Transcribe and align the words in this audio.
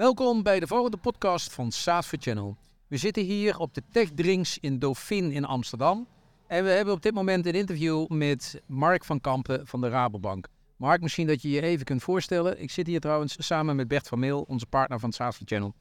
Welkom 0.00 0.42
bij 0.42 0.60
de 0.60 0.66
volgende 0.66 0.96
podcast 0.96 1.52
van 1.52 1.72
SaaS 1.72 2.12
Channel. 2.18 2.56
We 2.86 2.96
zitten 2.96 3.22
hier 3.22 3.58
op 3.58 3.74
de 3.74 3.82
Tech 3.92 4.08
Drinks 4.14 4.58
in 4.58 4.78
Dauphine 4.78 5.32
in 5.32 5.44
Amsterdam. 5.44 6.06
En 6.46 6.64
we 6.64 6.70
hebben 6.70 6.94
op 6.94 7.02
dit 7.02 7.14
moment 7.14 7.46
een 7.46 7.54
interview 7.54 8.06
met 8.08 8.62
Mark 8.66 9.04
van 9.04 9.20
Kampen 9.20 9.66
van 9.66 9.80
de 9.80 9.88
Rabobank. 9.88 10.48
Mark, 10.76 11.00
misschien 11.00 11.26
dat 11.26 11.42
je 11.42 11.50
je 11.50 11.62
even 11.62 11.84
kunt 11.84 12.02
voorstellen. 12.02 12.60
Ik 12.62 12.70
zit 12.70 12.86
hier 12.86 13.00
trouwens 13.00 13.46
samen 13.46 13.76
met 13.76 13.88
Bert 13.88 14.08
van 14.08 14.18
Meel, 14.18 14.44
onze 14.48 14.66
partner 14.66 15.00
van 15.00 15.12
SaaS 15.12 15.40
Channel. 15.44 15.74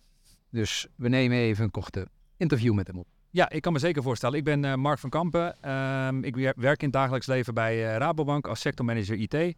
Dus 0.49 0.87
we 0.95 1.09
nemen 1.09 1.37
even 1.37 1.63
een 1.63 1.71
korte 1.71 2.07
interview 2.37 2.73
met 2.73 2.87
hem 2.87 2.97
op. 2.97 3.07
Ja, 3.29 3.49
ik 3.49 3.61
kan 3.61 3.73
me 3.73 3.79
zeker 3.79 4.03
voorstellen. 4.03 4.37
Ik 4.37 4.43
ben 4.43 4.63
uh, 4.63 4.75
Mark 4.75 4.99
van 4.99 5.09
Kampen. 5.09 5.61
Ehm, 5.61 6.23
ik 6.23 6.35
werk 6.35 6.79
in 6.81 6.87
het 6.87 6.93
dagelijks 6.93 7.27
leven 7.27 7.53
bij 7.53 7.75
uh, 7.75 7.97
Rabobank 7.97 8.47
als 8.47 8.59
sectormanager 8.59 9.17
IT. 9.17 9.55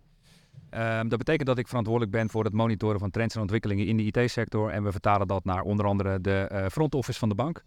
Um, 0.73 1.09
dat 1.09 1.17
betekent 1.17 1.47
dat 1.47 1.57
ik 1.57 1.67
verantwoordelijk 1.67 2.11
ben 2.11 2.29
voor 2.29 2.43
het 2.43 2.53
monitoren 2.53 2.99
van 2.99 3.09
trends 3.09 3.35
en 3.35 3.41
ontwikkelingen 3.41 3.85
in 3.85 3.97
de 3.97 4.03
IT-sector. 4.03 4.69
En 4.69 4.83
we 4.83 4.91
vertalen 4.91 5.27
dat 5.27 5.45
naar 5.45 5.61
onder 5.61 5.85
andere 5.85 6.21
de 6.21 6.49
uh, 6.51 6.65
front 6.67 6.95
office 6.95 7.19
van 7.19 7.29
de 7.29 7.35
bank. 7.35 7.63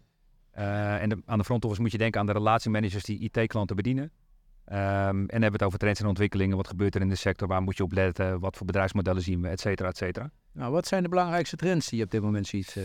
en 0.51 1.09
de, 1.09 1.21
aan 1.25 1.37
de 1.37 1.43
front 1.43 1.65
office 1.65 1.81
moet 1.81 1.91
je 1.91 1.97
denken 1.97 2.19
aan 2.19 2.25
de 2.25 2.31
relatiemanagers 2.31 3.03
die 3.03 3.19
IT-klanten 3.19 3.75
bedienen. 3.75 4.03
Um, 4.03 4.75
en 4.75 5.27
hebben 5.27 5.39
we 5.39 5.45
het 5.45 5.63
over 5.63 5.79
trends 5.79 5.99
en 5.99 6.07
ontwikkelingen. 6.07 6.57
Wat 6.57 6.67
gebeurt 6.67 6.95
er 6.95 7.01
in 7.01 7.09
de 7.09 7.15
sector? 7.15 7.47
Waar 7.47 7.61
moet 7.61 7.77
je 7.77 7.83
op 7.83 7.91
letten? 7.91 8.39
Wat 8.39 8.57
voor 8.57 8.65
bedrijfsmodellen 8.65 9.21
zien 9.21 9.41
we? 9.41 9.47
Et 9.47 9.59
cetera, 9.59 9.89
et 9.89 9.97
cetera. 9.97 10.31
Nou, 10.51 10.71
wat 10.71 10.87
zijn 10.87 11.03
de 11.03 11.09
belangrijkste 11.09 11.55
trends 11.55 11.89
die 11.89 11.97
je 11.97 12.05
op 12.05 12.11
dit 12.11 12.21
moment 12.21 12.47
ziet? 12.47 12.77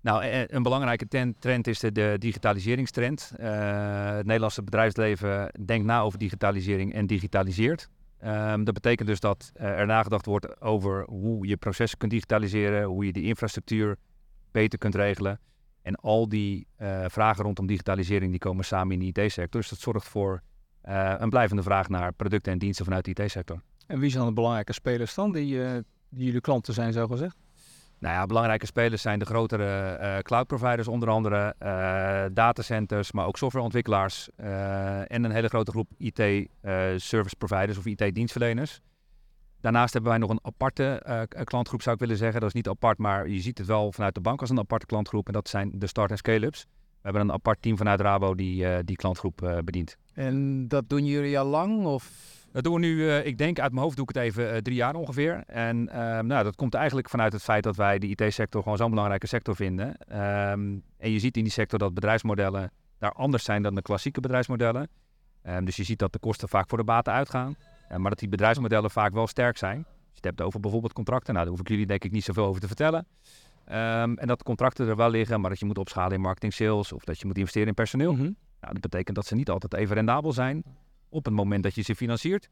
Nou, 0.00 0.22
e, 0.22 0.28
e, 0.28 0.46
een 0.48 0.62
belangrijke 0.62 1.34
trend 1.38 1.66
is 1.66 1.78
de, 1.78 1.92
de 1.92 2.16
digitaliseringstrend. 2.18 3.32
Uh, 3.40 3.46
het 4.16 4.26
Nederlandse 4.26 4.62
bedrijfsleven 4.62 5.52
denkt 5.64 5.86
na 5.86 6.00
over 6.00 6.18
digitalisering 6.18 6.94
en 6.94 7.06
digitaliseert. 7.06 7.88
Um, 8.24 8.64
dat 8.64 8.74
betekent 8.74 9.08
dus 9.08 9.20
dat 9.20 9.52
uh, 9.56 9.66
er 9.66 9.86
nagedacht 9.86 10.26
wordt 10.26 10.60
over 10.60 11.04
hoe 11.04 11.46
je 11.46 11.56
processen 11.56 11.98
kunt 11.98 12.10
digitaliseren, 12.10 12.84
hoe 12.84 13.06
je 13.06 13.12
de 13.12 13.22
infrastructuur 13.22 13.96
beter 14.50 14.78
kunt 14.78 14.94
regelen. 14.94 15.40
En 15.82 15.94
al 15.94 16.28
die 16.28 16.66
uh, 16.78 17.04
vragen 17.08 17.44
rondom 17.44 17.66
digitalisering 17.66 18.30
die 18.30 18.40
komen 18.40 18.64
samen 18.64 19.00
in 19.00 19.12
de 19.12 19.22
IT-sector. 19.22 19.60
Dus 19.60 19.70
dat 19.70 19.78
zorgt 19.78 20.08
voor 20.08 20.42
een 20.82 21.30
blijvende 21.30 21.62
vraag 21.62 21.88
naar 21.88 22.12
producten 22.12 22.52
en 22.52 22.58
diensten 22.58 22.84
vanuit 22.84 23.04
de 23.04 23.22
IT-sector. 23.22 23.62
En 23.86 23.98
wie 23.98 24.10
zijn 24.10 24.26
de 24.26 24.32
belangrijke 24.32 24.72
spelers 24.72 25.14
dan 25.14 25.32
die, 25.32 25.60
die 26.08 26.24
jullie 26.24 26.40
klanten 26.40 26.74
zijn, 26.74 26.92
zo 26.92 27.06
gezegd? 27.06 27.36
Nou 28.00 28.14
ja, 28.14 28.26
belangrijke 28.26 28.66
spelers 28.66 29.02
zijn 29.02 29.18
de 29.18 29.24
grotere 29.24 29.98
uh, 30.00 30.18
cloud 30.18 30.46
providers, 30.46 30.88
onder 30.88 31.08
andere 31.08 31.54
uh, 31.62 32.24
datacenters, 32.32 33.12
maar 33.12 33.26
ook 33.26 33.36
softwareontwikkelaars 33.36 34.28
uh, 34.40 35.12
en 35.12 35.24
een 35.24 35.30
hele 35.30 35.48
grote 35.48 35.70
groep 35.70 35.90
IT 35.96 36.48
service 36.96 37.36
providers 37.38 37.78
of 37.78 37.86
IT 37.86 38.14
dienstverleners. 38.14 38.80
Daarnaast 39.60 39.92
hebben 39.92 40.10
wij 40.10 40.20
nog 40.20 40.30
een 40.30 40.40
aparte 40.42 41.02
klantgroep, 41.44 41.82
zou 41.82 41.94
ik 41.94 42.00
willen 42.00 42.16
zeggen. 42.16 42.40
Dat 42.40 42.48
is 42.48 42.54
niet 42.54 42.68
apart, 42.68 42.98
maar 42.98 43.28
je 43.28 43.40
ziet 43.40 43.58
het 43.58 43.66
wel 43.66 43.92
vanuit 43.92 44.14
de 44.14 44.20
bank 44.20 44.40
als 44.40 44.50
een 44.50 44.58
aparte 44.58 44.86
klantgroep. 44.86 45.26
En 45.26 45.32
dat 45.32 45.48
zijn 45.48 45.70
de 45.74 45.86
start- 45.86 46.10
en 46.10 46.16
scale-ups. 46.16 46.66
We 46.70 46.98
hebben 47.02 47.22
een 47.22 47.32
apart 47.32 47.62
team 47.62 47.76
vanuit 47.76 48.00
Rabo 48.00 48.34
die 48.34 48.84
die 48.84 48.96
klantgroep 48.96 49.60
bedient. 49.64 49.96
En 50.12 50.68
dat 50.68 50.88
doen 50.88 51.04
jullie 51.04 51.38
al 51.38 51.46
lang? 51.46 51.84
Of 51.84 52.36
dat 52.52 52.64
doen 52.64 52.74
we 52.74 52.80
nu, 52.80 52.96
uh, 52.96 53.26
ik 53.26 53.38
denk 53.38 53.58
uit 53.58 53.72
mijn 53.72 53.82
hoofd 53.82 53.96
doe 53.96 54.08
ik 54.08 54.14
het 54.14 54.24
even 54.24 54.54
uh, 54.54 54.56
drie 54.56 54.76
jaar 54.76 54.94
ongeveer. 54.94 55.42
En 55.46 55.76
uh, 55.76 55.94
nou, 56.18 56.44
dat 56.44 56.56
komt 56.56 56.74
eigenlijk 56.74 57.08
vanuit 57.08 57.32
het 57.32 57.42
feit 57.42 57.62
dat 57.62 57.76
wij 57.76 57.98
de 57.98 58.06
IT-sector 58.06 58.62
gewoon 58.62 58.78
zo'n 58.78 58.90
belangrijke 58.90 59.26
sector 59.26 59.56
vinden. 59.56 59.88
Um, 59.88 60.82
en 60.98 61.10
je 61.10 61.18
ziet 61.18 61.36
in 61.36 61.42
die 61.42 61.52
sector 61.52 61.78
dat 61.78 61.94
bedrijfsmodellen 61.94 62.72
daar 62.98 63.12
anders 63.12 63.44
zijn 63.44 63.62
dan 63.62 63.74
de 63.74 63.82
klassieke 63.82 64.20
bedrijfsmodellen. 64.20 64.88
Um, 65.42 65.64
dus 65.64 65.76
je 65.76 65.84
ziet 65.84 65.98
dat 65.98 66.12
de 66.12 66.18
kosten 66.18 66.48
vaak 66.48 66.68
voor 66.68 66.78
de 66.78 66.84
baten 66.84 67.12
uitgaan. 67.12 67.56
maar 67.96 68.10
dat 68.10 68.18
die 68.18 68.28
bedrijfsmodellen 68.28 68.90
vaak 68.90 69.12
wel 69.12 69.26
sterk 69.26 69.56
zijn. 69.56 69.76
Als 69.76 69.86
je 69.94 70.14
het 70.14 70.24
hebt 70.24 70.40
over 70.40 70.60
bijvoorbeeld 70.60 70.92
contracten, 70.92 71.32
nou, 71.32 71.46
daar 71.46 71.54
hoef 71.54 71.64
ik 71.64 71.68
jullie 71.68 71.86
denk 71.86 72.04
ik 72.04 72.10
niet 72.10 72.24
zoveel 72.24 72.44
over 72.44 72.60
te 72.60 72.66
vertellen. 72.66 73.06
Um, 73.68 74.18
en 74.18 74.26
dat 74.26 74.42
contracten 74.42 74.88
er 74.88 74.96
wel 74.96 75.10
liggen, 75.10 75.40
maar 75.40 75.50
dat 75.50 75.58
je 75.58 75.66
moet 75.66 75.78
opschalen 75.78 76.12
in 76.12 76.20
marketing 76.20 76.52
sales 76.52 76.92
of 76.92 77.04
dat 77.04 77.20
je 77.20 77.26
moet 77.26 77.38
investeren 77.38 77.68
in 77.68 77.74
personeel. 77.74 78.12
Mm 78.12 78.18
-hmm. 78.18 78.36
nou, 78.60 78.72
dat 78.72 78.82
betekent 78.82 79.16
dat 79.16 79.26
ze 79.26 79.34
niet 79.34 79.50
altijd 79.50 79.74
even 79.74 79.94
rendabel 79.94 80.32
zijn 80.32 80.64
op 81.08 81.24
het 81.24 81.34
moment 81.34 81.62
dat 81.62 81.74
je 81.74 81.82
ze 81.82 81.94
financiert. 81.94 82.48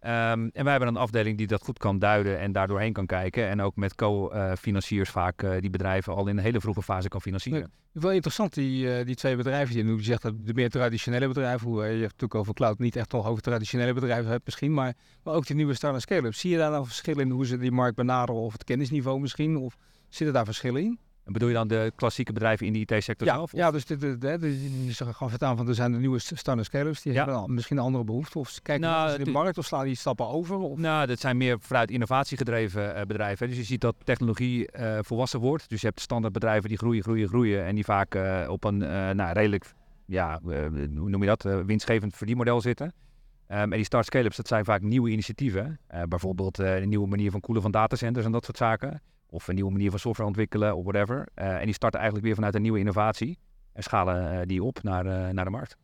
Um, 0.00 0.10
en 0.10 0.62
wij 0.62 0.70
hebben 0.70 0.88
een 0.88 0.96
afdeling 0.96 1.38
die 1.38 1.46
dat 1.46 1.62
goed 1.62 1.78
kan 1.78 1.98
duiden 1.98 2.38
en 2.38 2.52
daardoorheen 2.52 2.92
kan 2.92 3.06
kijken. 3.06 3.48
En 3.48 3.60
ook 3.60 3.76
met 3.76 3.94
co-financiers 3.94 5.10
vaak 5.10 5.42
uh, 5.42 5.60
die 5.60 5.70
bedrijven 5.70 6.14
al 6.14 6.26
in 6.26 6.36
een 6.36 6.42
hele 6.42 6.60
vroege 6.60 6.82
fase 6.82 7.08
kan 7.08 7.20
financieren. 7.20 7.72
Wel 7.92 8.12
interessant, 8.12 8.54
die, 8.54 8.98
uh, 8.98 9.06
die 9.06 9.14
twee 9.14 9.36
bedrijven 9.36 9.76
je. 9.76 9.96
Je 9.96 10.02
zegt 10.02 10.22
de 10.22 10.54
meer 10.54 10.70
traditionele 10.70 11.28
bedrijven, 11.28 11.68
hoe, 11.68 11.82
uh, 11.82 11.86
je 11.86 11.90
hebt 11.90 12.02
natuurlijk 12.02 12.34
over 12.34 12.54
cloud 12.54 12.78
niet 12.78 12.96
echt 12.96 13.08
toch 13.08 13.26
over 13.26 13.42
traditionele 13.42 13.92
bedrijven 13.92 14.30
hebt 14.30 14.44
misschien. 14.44 14.74
Maar, 14.74 14.94
maar 15.22 15.34
ook 15.34 15.46
die 15.46 15.56
nieuwe 15.56 15.74
start-up 15.74 16.00
scale-ups. 16.00 16.40
Zie 16.40 16.50
je 16.50 16.56
daar 16.56 16.70
nou 16.70 16.86
verschillen 16.86 17.24
in 17.24 17.30
hoe 17.30 17.46
ze 17.46 17.58
die 17.58 17.72
markt 17.72 17.96
benaderen 17.96 18.40
of 18.40 18.52
het 18.52 18.64
kennisniveau 18.64 19.20
misschien? 19.20 19.56
Of 19.56 19.76
zitten 20.08 20.34
daar 20.34 20.44
verschillen 20.44 20.82
in? 20.82 20.98
En 21.28 21.34
bedoel 21.34 21.48
je 21.48 21.54
dan 21.54 21.68
de 21.68 21.92
klassieke 21.94 22.32
bedrijven 22.32 22.66
in 22.66 22.72
de 22.72 22.78
IT-sector 22.78 23.26
ja, 23.26 23.34
zelf? 23.34 23.52
Ja, 23.52 23.70
dus 23.70 23.84
dit, 23.84 24.00
dit, 24.00 24.20
dit, 24.20 24.40
dit 24.40 24.96
gewoon 24.96 25.30
vertaan 25.30 25.56
van 25.56 25.68
er 25.68 25.74
zijn 25.74 25.92
de 25.92 25.98
nieuwe 25.98 26.18
start 26.18 26.64
scalers 26.64 27.02
die 27.02 27.12
ja. 27.12 27.24
hebben 27.24 27.54
misschien 27.54 27.76
een 27.76 27.82
andere 27.82 28.04
behoefte. 28.04 28.38
Of 28.38 28.62
kijken 28.62 28.88
nou, 28.88 29.08
naar 29.08 29.24
de 29.24 29.30
markt 29.30 29.58
of 29.58 29.64
slaan 29.64 29.84
die 29.84 29.94
stappen 29.94 30.28
over? 30.28 30.56
Of? 30.56 30.78
Nou, 30.78 31.06
dat 31.06 31.20
zijn 31.20 31.36
meer 31.36 31.60
vanuit 31.60 31.90
innovatie 31.90 32.36
gedreven 32.36 32.96
uh, 32.96 33.02
bedrijven. 33.02 33.48
Dus 33.48 33.56
je 33.56 33.64
ziet 33.64 33.80
dat 33.80 33.94
technologie 34.04 34.68
uh, 34.78 34.98
volwassen 35.00 35.40
wordt. 35.40 35.68
Dus 35.68 35.80
je 35.80 35.86
hebt 35.86 36.00
standaard 36.00 36.32
bedrijven 36.32 36.68
die 36.68 36.78
groeien, 36.78 37.02
groeien, 37.02 37.28
groeien. 37.28 37.64
En 37.64 37.74
die 37.74 37.84
vaak 37.84 38.14
uh, 38.14 38.46
op 38.48 38.64
een 38.64 38.78
nou, 39.16 39.32
redelijk, 39.32 39.74
ja, 40.06 40.40
hoe 40.42 40.88
noem 41.10 41.22
je 41.22 41.36
dat, 41.36 41.42
winstgevend 41.42 42.16
verdienmodel 42.16 42.60
zitten. 42.60 42.86
Um, 42.86 43.56
en 43.56 43.70
die 43.70 43.84
start 43.84 44.04
scale-ups, 44.04 44.36
dat 44.36 44.48
zijn 44.48 44.64
vaak 44.64 44.82
nieuwe 44.82 45.10
initiatieven. 45.10 45.78
bijvoorbeeld 46.08 46.58
een 46.58 46.88
nieuwe 46.88 47.08
manier 47.08 47.30
van 47.30 47.40
koelen 47.40 47.62
van 47.62 47.70
datacenters 47.70 48.26
en 48.26 48.32
dat 48.32 48.44
soort 48.44 48.56
zaken. 48.56 49.00
Of 49.30 49.48
een 49.48 49.54
nieuwe 49.54 49.70
manier 49.70 49.90
van 49.90 49.98
software 49.98 50.28
ontwikkelen 50.28 50.76
of 50.76 50.84
whatever. 50.84 51.28
Uh, 51.34 51.58
en 51.58 51.64
die 51.64 51.74
starten 51.74 51.98
eigenlijk 51.98 52.26
weer 52.26 52.34
vanuit 52.36 52.54
een 52.54 52.62
nieuwe 52.62 52.78
innovatie. 52.78 53.38
En 53.72 53.82
schalen 53.82 54.32
uh, 54.32 54.40
die 54.44 54.62
op 54.62 54.82
naar, 54.82 55.06
uh, 55.06 55.28
naar 55.28 55.44
de 55.44 55.50
markt. 55.50 55.76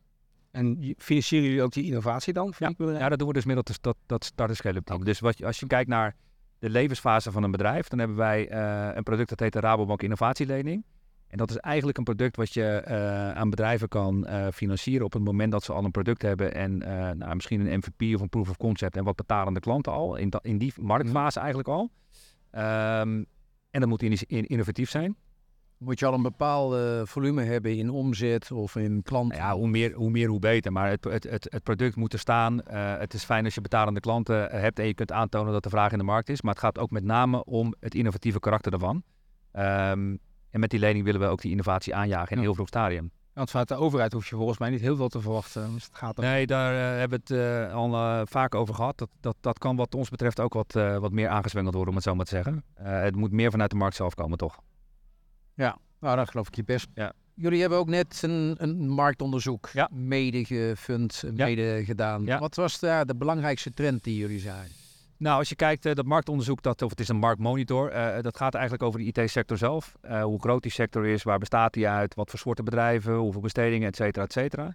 En 0.51 0.95
financieren 0.99 1.49
jullie 1.49 1.63
ook 1.63 1.73
die 1.73 1.85
innovatie 1.85 2.33
dan? 2.33 2.53
Ja, 2.59 2.73
ja, 2.77 3.09
dat 3.09 3.19
doen 3.19 3.29
we 3.29 3.35
dus 3.35 3.45
middels 3.45 3.81
dat, 3.81 3.97
dat 4.07 4.25
start 4.25 4.57
scale 4.57 4.77
up 4.77 4.85
team. 4.85 5.05
Dus 5.05 5.21
wat, 5.21 5.45
als 5.45 5.61
je 5.61 5.67
kijkt 5.67 5.89
naar 5.89 6.17
de 6.59 6.71
levensfase 6.71 7.33
van 7.33 7.43
een 7.43 7.51
bedrijf, 7.51 7.89
dan 7.89 7.99
hebben 7.99 8.17
wij 8.17 8.53
een 8.97 9.03
product 9.03 9.29
dat 9.29 9.41
heet 9.41 9.53
de 9.53 9.61
Rabobank 9.61 10.03
Innovatielening. 10.03 10.85
En 11.29 11.39
dat 11.39 11.51
is 11.51 11.57
eigenlijk 11.57 11.99
een 11.99 12.05
product 12.05 12.37
wat 12.37 12.55
je 12.55 12.85
aan 13.35 13.51
bedrijven 13.51 13.89
kan 13.89 14.27
financieren 14.53 15.05
op 15.05 15.13
het 15.13 15.25
moment 15.25 15.53
dat 15.53 15.63
ze 15.63 15.73
al 15.73 15.85
een 15.85 15.91
product 15.91 16.23
hebben 16.23 16.55
en 16.55 16.79
nou, 17.19 17.35
misschien 17.35 17.61
een 17.61 17.79
MVP 17.79 18.15
of 18.15 18.21
een 18.21 18.29
proof 18.29 18.49
of 18.49 18.57
concept 18.57 18.97
en 18.97 19.05
wat 19.05 19.17
betalen 19.17 19.55
de 19.55 19.61
klanten 19.61 19.93
al 19.93 20.17
in, 20.17 20.33
in 20.43 20.59
die 20.59 20.73
marktfase 20.81 21.39
eigenlijk 21.39 21.69
al. 21.69 21.91
Um, 22.57 23.27
en 23.71 23.81
dat 23.81 23.89
moet 23.89 24.03
innovatief 24.29 24.91
zijn. 24.91 25.17
Moet 25.79 25.99
je 25.99 26.07
al 26.07 26.15
een 26.15 26.23
bepaald 26.23 27.09
volume 27.09 27.43
hebben 27.43 27.77
in 27.77 27.91
omzet 27.91 28.51
of 28.53 28.77
in 28.77 29.03
klanten? 29.03 29.39
Nou 29.39 29.51
ja, 29.51 29.57
hoe 29.59 29.69
meer, 29.69 29.93
hoe 29.93 30.11
meer, 30.11 30.29
hoe 30.29 30.39
beter. 30.39 30.73
Maar 30.73 30.91
het, 30.91 31.05
het, 31.05 31.25
het, 31.25 31.47
het 31.51 31.63
product 31.63 31.97
moet 31.97 32.13
er 32.13 32.19
staan. 32.19 32.61
Uh, 32.71 32.99
het 32.99 33.15
is 33.15 33.25
fijn 33.25 33.45
als 33.45 33.55
je 33.55 33.61
betalende 33.61 34.01
klanten 34.01 34.51
eh, 34.51 34.61
hebt 34.61 34.79
en 34.79 34.87
je 34.87 34.95
kunt 34.95 35.13
aantonen 35.13 35.53
dat 35.53 35.63
de 35.63 35.69
vraag 35.69 35.93
in 35.93 35.99
de 35.99 36.05
markt 36.05 36.29
is. 36.29 36.43
Maar 36.43 36.53
het 36.53 36.63
gaat 36.63 36.79
ook 36.79 36.91
met 36.91 37.05
name 37.05 37.45
om 37.45 37.75
het 37.81 37.95
innovatieve 37.95 38.41
karakter 38.41 38.71
daarvan. 38.71 39.03
Um, 39.53 40.19
en 40.51 40.61
met 40.61 40.71
die 40.71 40.79
lening 40.79 41.05
willen 41.05 41.21
we 41.21 41.27
ook 41.27 41.41
die 41.41 41.51
innovatie 41.51 41.95
aanjagen 41.95 42.37
in 42.37 42.43
heel 42.43 42.55
vroeg 42.55 42.69
stadium. 42.69 43.11
Want 43.35 43.51
vanuit 43.51 43.69
de 43.69 43.75
overheid 43.75 44.13
hoef 44.13 44.29
je 44.29 44.37
volgens 44.37 44.59
mij 44.59 44.71
niet 44.71 44.81
heel 44.81 44.97
veel 44.97 45.09
te 45.09 45.21
verwachten. 45.21 45.73
Dus 45.73 45.85
het 45.85 45.97
gaat 45.97 46.17
nee, 46.17 46.47
daar 46.47 46.73
uh, 46.73 46.99
hebben 46.99 47.21
we 47.25 47.35
het 47.35 47.69
uh, 47.69 47.75
al 47.75 47.93
uh, 47.95 48.21
vaak 48.25 48.55
over 48.55 48.75
gehad. 48.75 48.99
Dat, 48.99 49.09
dat, 49.21 49.37
dat 49.41 49.59
kan 49.59 49.77
wat 49.77 49.95
ons 49.95 50.09
betreft 50.09 50.41
ook 50.41 50.53
wat, 50.53 50.73
wat 50.73 51.13
meer 51.13 51.29
aangezwengeld 51.29 51.75
worden, 51.75 51.91
om 51.91 51.99
het 51.99 52.09
zo 52.09 52.15
maar 52.15 52.25
te 52.25 52.35
zeggen. 52.35 52.65
het 52.75 53.17
moet 53.17 53.33
meer 53.33 53.51
vanuit 53.51 53.71
de 53.71 53.77
markt 53.77 53.97
zelf 53.97 54.15
komen, 54.15 54.39
toch? 54.39 54.59
Ja, 55.55 55.79
nou, 56.01 56.17
dan 56.17 56.27
geloof 56.27 56.49
ik 56.49 56.55
je 56.55 56.65
best. 56.65 56.87
Ja. 56.95 57.13
Jullie 57.35 57.61
hebben 57.61 57.79
ook 57.79 57.89
net 57.89 58.23
een, 58.23 58.55
een 58.59 58.89
marktonderzoek 58.89 59.71
ja. 59.73 59.89
mede 59.93 60.45
gefund, 60.45 61.23
mede 61.33 61.63
ja. 61.63 61.85
gedaan. 61.85 62.39
Wat 62.39 62.55
was 62.55 62.79
de, 62.79 63.03
de 63.07 63.17
belangrijkste 63.17 63.73
trend 63.73 64.05
die 64.05 64.17
jullie 64.17 64.41
zagen? 64.41 64.84
Nou, 65.17 65.39
als 65.39 65.49
je 65.49 65.55
kijkt, 65.55 65.87
uh, 65.87 65.95
dat 65.95 66.05
marktonderzoek, 66.05 66.63
dat, 66.63 66.83
of 66.83 66.91
het 66.91 67.01
is 67.01 67.09
een 67.09 67.17
marktmonitor, 67.17 67.93
uh, 67.93 68.21
dat 68.21 68.37
gaat 68.37 68.55
eigenlijk 68.55 68.83
over 68.85 69.01
de 69.01 69.07
IT-sector 69.07 69.59
zelf. 69.59 69.95
Hoe 70.23 70.41
groot 70.41 70.63
die 70.63 70.73
sector 70.73 71.07
is, 71.07 71.23
waar 71.23 71.39
bestaat 71.39 71.73
die 71.73 71.89
uit, 71.89 72.15
wat 72.15 72.31
voor 72.31 72.39
soorten 72.39 72.65
bedrijven, 72.65 73.15
hoeveel 73.15 73.41
bestedingen, 73.41 73.89
et 73.89 73.97
cetera, 73.97 74.25
et 74.25 74.33
cetera. 74.33 74.75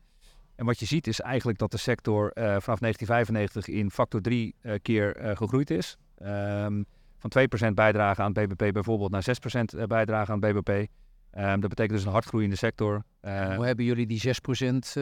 En 0.56 0.66
wat 0.66 0.80
je 0.80 0.86
ziet 0.86 1.08
is 1.08 1.22
eigenlijk 1.22 1.58
dat 1.58 1.72
de 1.72 1.78
sector 1.78 2.32
vanaf 2.36 2.80
1995 2.80 3.68
in 3.68 3.92
factor 3.92 4.22
3 4.22 4.56
keer 4.82 5.16
gegroeid 5.36 5.70
is. 5.70 5.98
Um, 6.22 6.86
van 7.18 7.32
2% 7.70 7.74
bijdrage 7.74 8.22
aan 8.22 8.32
het 8.34 8.48
BBP 8.48 8.74
bijvoorbeeld 8.74 9.12
naar 9.12 9.26
6% 9.84 9.88
bijdrage 9.88 10.32
aan 10.32 10.42
het 10.42 10.54
BBP. 10.54 10.90
Ehm, 11.32 11.60
dat 11.60 11.70
betekent 11.70 11.98
dus 11.98 12.06
een 12.06 12.12
hardgroeiende 12.12 12.56
sector. 12.56 13.04
Hoe 13.22 13.66
hebben 13.66 13.86
jullie 13.86 14.08
die 14.08 14.20
6% 14.20 14.94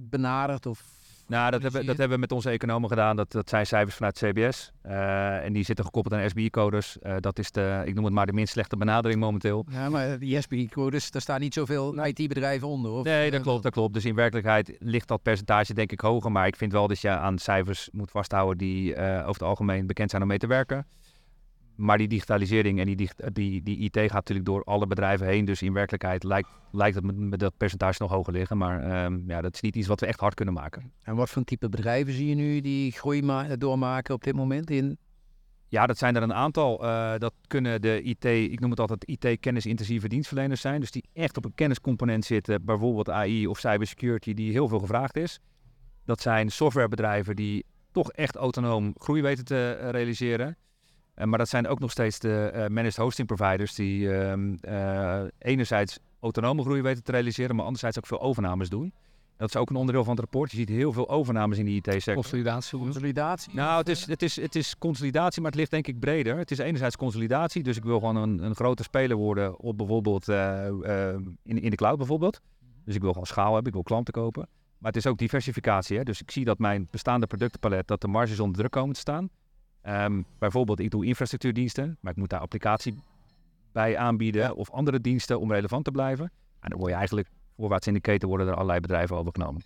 benaderd? 0.00 0.66
Of 0.66 1.01
nou, 1.32 1.50
dat 1.50 1.62
hebben, 1.62 1.86
dat 1.86 1.96
hebben 1.96 2.14
we 2.14 2.20
met 2.20 2.32
onze 2.32 2.50
economen 2.50 2.88
gedaan. 2.88 3.16
Dat, 3.16 3.32
dat 3.32 3.48
zijn 3.48 3.66
cijfers 3.66 3.96
vanuit 3.96 4.18
CBS. 4.18 4.72
Uh, 4.86 5.44
en 5.44 5.52
die 5.52 5.64
zitten 5.64 5.84
gekoppeld 5.84 6.14
aan 6.14 6.28
SBI-codes. 6.28 6.96
Uh, 7.02 7.14
dat 7.20 7.38
is 7.38 7.50
de, 7.50 7.82
ik 7.84 7.94
noem 7.94 8.04
het 8.04 8.14
maar 8.14 8.26
de 8.26 8.32
minst 8.32 8.52
slechte 8.52 8.76
benadering 8.76 9.20
momenteel. 9.20 9.66
Ja, 9.70 9.88
maar 9.88 10.18
die 10.18 10.40
SBI-codes, 10.40 11.10
daar 11.10 11.22
staan 11.22 11.40
niet 11.40 11.54
zoveel 11.54 12.04
IT-bedrijven 12.04 12.68
onder. 12.68 12.90
Of? 12.90 13.04
Nee, 13.04 13.30
dat 13.30 13.42
klopt, 13.42 13.62
dat 13.62 13.72
klopt. 13.72 13.94
Dus 13.94 14.04
in 14.04 14.14
werkelijkheid 14.14 14.76
ligt 14.78 15.08
dat 15.08 15.22
percentage 15.22 15.74
denk 15.74 15.92
ik 15.92 16.00
hoger. 16.00 16.32
Maar 16.32 16.46
ik 16.46 16.56
vind 16.56 16.72
wel 16.72 16.88
dat 16.88 17.00
je 17.00 17.08
aan 17.08 17.38
cijfers 17.38 17.88
moet 17.92 18.10
vasthouden 18.10 18.58
die 18.58 18.94
uh, 18.94 19.14
over 19.18 19.26
het 19.26 19.42
algemeen 19.42 19.86
bekend 19.86 20.10
zijn 20.10 20.22
om 20.22 20.28
mee 20.28 20.38
te 20.38 20.46
werken. 20.46 20.86
Maar 21.74 21.98
die 21.98 22.08
digitalisering 22.08 22.80
en 22.80 22.86
die, 22.86 23.10
die, 23.32 23.62
die 23.62 23.78
IT 23.78 23.96
gaat 23.96 24.12
natuurlijk 24.12 24.46
door 24.46 24.64
alle 24.64 24.86
bedrijven 24.86 25.26
heen. 25.26 25.44
Dus 25.44 25.62
in 25.62 25.72
werkelijkheid 25.72 26.24
lijkt, 26.24 26.48
lijkt 26.72 26.96
het 26.96 27.16
met, 27.16 27.40
dat 27.40 27.56
percentage 27.56 28.02
nog 28.02 28.10
hoger 28.10 28.32
liggen. 28.32 28.58
Maar 28.58 28.82
ehm, 28.82 29.30
ja, 29.30 29.40
dat 29.40 29.54
is 29.54 29.60
niet 29.60 29.76
iets 29.76 29.86
wat 29.86 30.00
we 30.00 30.06
echt 30.06 30.20
hard 30.20 30.34
kunnen 30.34 30.54
maken. 30.54 30.92
En 31.02 31.16
wat 31.16 31.30
voor 31.30 31.44
type 31.44 31.68
bedrijven 31.68 32.12
zie 32.12 32.28
je 32.28 32.34
nu 32.34 32.60
die 32.60 32.92
groei 32.92 33.22
ma- 33.22 33.56
doormaken 33.56 34.14
op 34.14 34.24
dit 34.24 34.34
moment 34.34 34.70
in? 34.70 34.98
Ja, 35.68 35.86
dat 35.86 35.98
zijn 35.98 36.16
er 36.16 36.22
een 36.22 36.34
aantal. 36.34 36.84
Eh, 36.84 37.18
dat 37.18 37.32
kunnen 37.46 37.82
de 37.82 38.02
IT, 38.02 38.24
ik 38.24 38.60
noem 38.60 38.70
het 38.70 38.80
altijd 38.80 39.04
IT-kennisintensieve 39.04 40.08
dienstverleners 40.08 40.60
zijn. 40.60 40.80
Dus 40.80 40.90
die 40.90 41.04
echt 41.12 41.36
op 41.36 41.44
een 41.44 41.54
kenniscomponent 41.54 42.24
zitten, 42.24 42.64
bijvoorbeeld 42.64 43.10
AI 43.10 43.46
of 43.46 43.58
cybersecurity, 43.58 44.34
die 44.34 44.52
heel 44.52 44.68
veel 44.68 44.78
gevraagd 44.78 45.16
is. 45.16 45.40
Dat 46.04 46.20
zijn 46.20 46.50
softwarebedrijven 46.50 47.36
die 47.36 47.64
toch 47.92 48.12
echt 48.12 48.36
autonoom 48.36 48.94
groei 48.98 49.22
weten 49.22 49.44
te 49.44 49.78
eh, 49.80 49.90
realiseren. 49.90 50.56
Eh, 51.14 51.26
maar 51.26 51.38
dat 51.38 51.48
zijn 51.48 51.68
ook 51.68 51.78
nog 51.78 51.90
steeds 51.90 52.18
de 52.18 52.50
eh, 52.54 52.66
managed 52.66 52.96
hosting 52.96 53.26
providers 53.26 53.74
die 53.74 54.14
ehm, 54.14 54.54
eh, 54.60 55.22
enerzijds 55.38 55.98
autonome 56.20 56.62
groei 56.62 56.82
weten 56.82 57.02
te 57.02 57.12
realiseren, 57.12 57.56
maar 57.56 57.64
anderzijds 57.64 57.98
ook 57.98 58.06
veel 58.06 58.20
overnames 58.20 58.68
doen. 58.68 58.92
Dat 59.36 59.48
is 59.48 59.56
ook 59.56 59.70
een 59.70 59.76
onderdeel 59.76 60.04
van 60.04 60.12
het 60.12 60.20
rapport. 60.20 60.50
Je 60.50 60.56
ziet 60.56 60.68
heel 60.68 60.92
veel 60.92 61.08
overnames 61.08 61.58
in 61.58 61.64
die 61.64 61.76
IT-sector. 61.76 62.14
Consolidatie. 62.14 62.78
Consolidatie? 62.78 63.54
Nou, 63.54 63.78
het 63.78 63.88
is, 63.88 64.06
het, 64.06 64.22
is, 64.22 64.40
het 64.40 64.54
is 64.54 64.78
consolidatie, 64.78 65.42
maar 65.42 65.50
het 65.50 65.60
ligt 65.60 65.70
denk 65.70 65.86
ik 65.86 66.00
breder. 66.00 66.36
Het 66.36 66.50
is 66.50 66.58
enerzijds 66.58 66.96
consolidatie, 66.96 67.62
dus 67.62 67.76
ik 67.76 67.84
wil 67.84 67.98
gewoon 67.98 68.16
een, 68.16 68.44
een 68.44 68.54
grote 68.54 68.82
speler 68.82 69.16
worden 69.16 69.58
op 69.58 69.78
bijvoorbeeld 69.78 70.28
in, 70.28 71.38
in 71.42 71.70
de 71.70 71.76
cloud 71.76 71.96
bijvoorbeeld. 71.96 72.40
Dus 72.84 72.94
ik 72.94 73.00
wil 73.00 73.12
gewoon 73.12 73.26
schaal 73.26 73.54
hebben, 73.54 73.66
ik 73.66 73.72
wil 73.72 73.82
klanten 73.82 74.12
kopen. 74.12 74.48
Maar 74.78 74.92
het 74.92 75.04
is 75.04 75.06
ook 75.06 75.18
diversificatie. 75.18 75.96
Hè? 75.96 76.02
Dus 76.02 76.20
ik 76.20 76.30
zie 76.30 76.44
dat 76.44 76.58
mijn 76.58 76.88
bestaande 76.90 77.26
productenpalet, 77.26 77.86
dat 77.86 78.00
de 78.00 78.08
marges 78.08 78.40
onder 78.40 78.56
druk 78.58 78.70
komen 78.70 78.94
te 78.94 79.00
staan. 79.00 79.28
Ehm, 79.82 80.22
bijvoorbeeld, 80.38 80.80
ik 80.80 80.90
doe 80.90 81.06
infrastructuurdiensten, 81.06 81.96
maar 82.00 82.12
ik 82.12 82.18
moet 82.18 82.30
daar 82.30 82.40
applicatie 82.40 83.02
bij 83.72 83.96
aanbieden 83.96 84.54
of 84.56 84.70
andere 84.70 85.00
diensten 85.00 85.40
om 85.40 85.52
relevant 85.52 85.84
te 85.84 85.90
blijven. 85.90 86.32
En 86.60 86.70
dan 86.70 86.78
word 86.78 86.90
je 86.90 86.96
eigenlijk 86.96 87.28
voorwaarts 87.56 87.86
in 87.86 87.94
de 87.94 88.00
keten 88.00 88.28
worden 88.28 88.46
er 88.46 88.54
allerlei 88.54 88.80
bedrijven 88.80 89.16
overgenomen. 89.16 89.62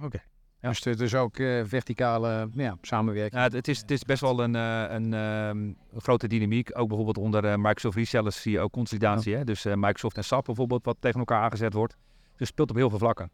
Oké. 0.00 0.22
Dus 0.68 0.84
het 0.84 1.00
is 1.00 1.14
ook 1.14 1.38
eh, 1.38 1.60
verticale 1.64 2.48
ja, 2.52 2.76
samenwerking. 2.80 3.42
Ja, 3.42 3.56
het, 3.56 3.68
is, 3.68 3.80
het 3.80 3.90
is 3.90 4.02
best 4.02 4.20
wel 4.20 4.42
een, 4.42 4.54
eh, 4.54 4.84
een, 4.88 5.14
ehm, 5.14 5.58
een 5.58 6.00
grote 6.00 6.26
dynamiek. 6.26 6.78
Ook 6.78 6.88
bijvoorbeeld 6.88 7.18
onder 7.18 7.44
eh, 7.44 7.56
Microsoft 7.56 7.96
resellers 7.96 8.42
zie 8.42 8.52
je 8.52 8.60
ook 8.60 8.72
consolidatie. 8.72 9.36
Hè? 9.36 9.44
Dus 9.44 9.64
Microsoft 9.64 10.16
en 10.16 10.24
SAP 10.24 10.44
bijvoorbeeld, 10.44 10.84
wat 10.84 10.96
tegen 11.00 11.18
elkaar 11.18 11.42
aangezet 11.42 11.72
wordt. 11.72 11.92
Dus 11.92 12.38
het 12.38 12.48
speelt 12.48 12.70
op 12.70 12.76
heel 12.76 12.90
veel 12.90 12.98
vlakken. 12.98 13.30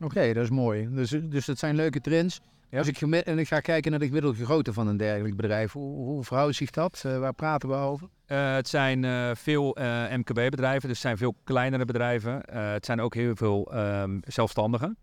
Oké, 0.00 0.32
dat 0.32 0.42
is 0.42 0.50
mooi. 0.50 0.88
Dus, 0.90 1.10
dus 1.10 1.46
dat 1.46 1.58
zijn 1.58 1.74
leuke 1.74 2.00
trends. 2.00 2.40
Als 2.78 2.86
ik 2.86 2.98
geme- 2.98 3.22
en 3.22 3.38
ik 3.38 3.48
ga 3.48 3.60
kijken 3.60 3.90
naar 3.90 4.00
de 4.00 4.06
gemiddelde 4.06 4.44
grootte 4.44 4.72
van 4.72 4.86
een 4.86 4.96
dergelijk 4.96 5.36
bedrijf, 5.36 5.72
hoe, 5.72 5.94
hoe 5.96 6.24
verhoudt 6.24 6.56
zich 6.56 6.70
dat? 6.70 7.02
Eh, 7.06 7.18
waar 7.18 7.34
praten 7.34 7.68
we 7.68 7.74
over? 7.74 8.08
Eh, 8.26 8.54
het 8.54 8.68
zijn 8.68 9.04
eh, 9.04 9.30
veel 9.34 9.76
MKB-bedrijven, 10.10 10.88
dus 10.88 10.98
het 10.98 11.06
zijn 11.06 11.16
veel 11.16 11.34
kleinere 11.44 11.84
bedrijven. 11.84 12.42
Het 12.52 12.84
zijn 12.84 13.00
ook 13.00 13.14
heel 13.14 13.36
veel 13.36 13.72
ehm, 13.72 14.18
zelfstandigen. 14.20 14.96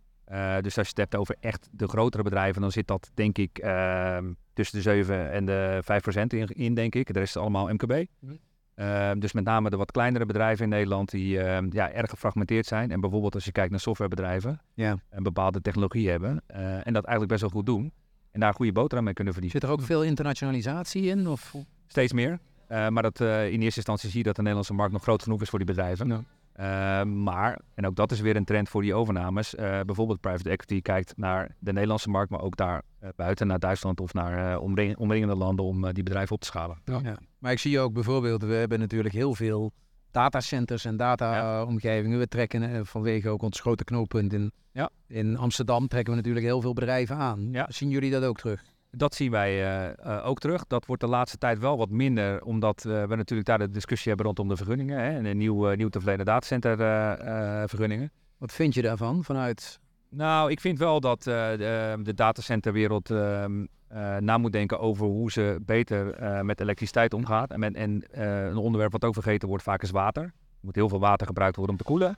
Dus 0.62 0.78
als 0.78 0.88
je 0.88 0.94
het 0.94 0.98
hebt 0.98 1.16
over 1.16 1.36
echt 1.40 1.70
de 1.72 1.88
grotere 1.88 2.24
bedrijven, 2.24 2.62
dan 2.62 2.72
zit 2.72 2.88
dat 2.88 3.12
denk 3.14 3.38
ik 3.38 3.58
ehm, 3.58 4.34
tussen 4.54 4.78
de 4.78 4.84
7 4.84 5.32
en 5.32 5.46
de 5.46 5.80
5 5.84 6.02
procent 6.02 6.34
in, 6.34 6.48
in, 6.48 6.74
denk 6.74 6.96
ik. 6.96 7.14
De 7.14 7.20
rest 7.20 7.36
is 7.36 7.42
allemaal 7.42 7.68
MKB. 7.68 8.06
Mhm. 8.20 8.36
Ehm, 8.78 9.20
dus 9.20 9.32
met 9.34 9.44
name 9.44 9.70
de 9.70 9.78
wat 9.78 9.92
kleinere 9.92 10.26
bedrijven 10.26 10.64
in 10.64 10.70
Nederland 10.70 11.10
die 11.12 11.40
ehm, 11.42 11.68
ja, 11.72 11.92
erg 11.92 12.10
gefragmenteerd 12.10 12.66
zijn. 12.66 12.92
En 12.92 13.00
bijvoorbeeld 13.02 13.34
als 13.36 13.46
je 13.46 13.52
kijkt 13.52 13.72
naar 13.72 13.80
softwarebedrijven, 13.80 14.62
Ja. 14.74 14.98
een 15.10 15.24
bepaalde 15.24 15.62
technologie 15.62 16.10
hebben 16.10 16.42
eh, 16.48 16.88
en 16.88 16.94
dat 16.94 17.04
eigenlijk 17.04 17.28
best 17.28 17.42
wel 17.42 17.50
goed 17.50 17.66
doen. 17.66 17.92
En 18.32 18.40
daar 18.40 18.50
een 18.50 18.56
goede 18.56 18.72
boterham 18.72 19.06
mee 19.06 19.14
kunnen 19.14 19.34
verdienen. 19.34 19.62
Zit 19.62 19.70
er 19.70 19.76
ook 19.76 19.86
veel 19.86 20.04
internationalisatie 20.04 21.04
in? 21.04 21.28
Of? 21.28 21.56
Steeds 21.88 22.14
meer. 22.14 22.40
Eh, 22.68 22.88
maar 22.88 23.04
dat, 23.04 23.22
eh, 23.22 23.46
in 23.52 23.62
eerste 23.62 23.76
instantie 23.78 24.10
zie 24.10 24.18
je 24.18 24.24
dat 24.24 24.36
de 24.36 24.42
Nederlandse 24.42 24.74
markt 24.74 24.94
nog 24.94 25.02
groot 25.04 25.24
genoeg 25.24 25.42
is 25.42 25.50
voor 25.50 25.60
die 25.60 25.68
bedrijven. 25.68 26.08
Ja. 26.08 26.22
Eh, 26.54 27.06
maar, 27.06 27.60
en 27.74 27.86
ook 27.88 27.96
dat 27.96 28.12
is 28.12 28.20
weer 28.20 28.36
een 28.36 28.46
trend 28.46 28.70
voor 28.70 28.82
die 28.82 28.94
overnames. 28.94 29.56
eh, 29.56 29.80
bijvoorbeeld 29.86 30.20
private 30.22 30.50
equity 30.50 30.82
kijkt 30.82 31.14
naar 31.18 31.56
de 31.60 31.72
Nederlandse 31.74 32.10
markt, 32.10 32.30
maar 32.32 32.42
ook 32.42 32.56
daar 32.56 32.82
eh, 33.00 33.10
buiten, 33.16 33.48
naar 33.48 33.60
Duitsland 33.60 34.00
of 34.00 34.14
naar 34.14 34.54
eh, 34.54 34.62
omring- 34.62 34.98
omringende 34.98 35.36
landen 35.36 35.66
om 35.66 35.94
die 35.94 36.04
bedrijven 36.04 36.36
op 36.36 36.42
te 36.42 36.48
schalen. 36.48 36.78
Ja. 36.86 37.18
Maar 37.40 37.52
ik 37.52 37.60
zie 37.60 37.80
ook 37.80 37.94
bijvoorbeeld, 37.94 38.44
we 38.44 38.54
hebben 38.54 38.80
natuurlijk 38.80 39.14
heel 39.14 39.36
veel 39.36 39.72
datacenters 40.12 40.86
en 40.86 40.98
data-omgevingen. 40.98 42.20
We 42.20 42.28
trekken 42.28 42.64
eh, 42.64 42.80
vanwege 42.84 43.30
ook 43.30 43.42
ons 43.42 43.60
grote 43.60 43.84
knooppunt 43.84 44.34
in, 44.34 44.52
Ja. 44.72 44.90
in 45.08 45.38
Amsterdam, 45.38 45.88
trekken 45.88 46.12
we 46.14 46.18
natuurlijk 46.20 46.46
heel 46.46 46.62
veel 46.62 46.74
bedrijven 46.74 47.16
aan. 47.16 47.50
Ja. 47.52 47.66
Zien 47.70 47.90
jullie 47.90 48.12
dat 48.12 48.24
ook 48.24 48.38
terug? 48.38 48.64
Dat 48.92 49.16
zien 49.16 49.32
wij 49.32 49.50
eh, 49.64 50.18
eh, 50.18 50.28
ook 50.28 50.40
terug. 50.40 50.68
Dat 50.68 50.86
wordt 50.86 51.02
de 51.02 51.08
laatste 51.08 51.38
tijd 51.38 51.60
wel 51.60 51.78
wat 51.78 51.90
minder, 51.90 52.44
omdat 52.44 52.84
we 52.84 53.06
natuurlijk 53.16 53.48
daar 53.48 53.58
de 53.58 53.70
discussie 53.70 54.08
hebben 54.08 54.26
rondom 54.26 54.48
de 54.48 54.56
vergunningen. 54.56 55.00
Hè, 55.00 55.10
en 55.10 55.24
de 55.24 55.30
nieuw, 55.34 55.74
nieuw 55.74 55.90
te 55.90 56.00
verlenen 56.00 56.26
datacenter 56.26 56.80
eh, 56.82 57.62
eh, 57.62 57.68
vergunningen. 57.70 58.12
Wat 58.38 58.52
vind 58.52 58.74
je 58.74 58.82
daarvan 58.82 59.24
vanuit 59.24 59.80
Nou, 60.10 60.52
ik 60.52 60.60
vind 60.60 60.78
wel 60.80 61.00
dat 61.00 61.28
eh, 61.28 61.50
de, 61.52 62.00
de 62.04 62.14
datacenterwereld 62.14 63.10
ehm, 63.12 63.66
eh, 63.88 64.18
na 64.18 64.38
moet 64.38 64.52
denken 64.52 64.80
over 64.80 65.06
hoe 65.06 65.32
ze 65.32 65.60
beter 65.62 66.14
eh, 66.14 66.42
met 66.42 66.62
elektriciteit 66.62 67.14
omgaat. 67.14 67.52
En, 67.52 67.76
en 67.76 68.04
een 68.50 68.58
onderwerp 68.58 68.92
wat 68.92 69.06
ook 69.06 69.14
vergeten 69.14 69.48
wordt 69.48 69.64
vaak 69.64 69.82
is 69.82 69.92
water. 69.92 70.24
Er 70.24 70.34
moet 70.62 70.76
heel 70.76 70.90
veel 70.90 71.00
water 71.00 71.28
gebruikt 71.28 71.56
worden 71.56 71.76
om 71.76 71.82
te 71.82 71.88
koelen. 71.88 72.18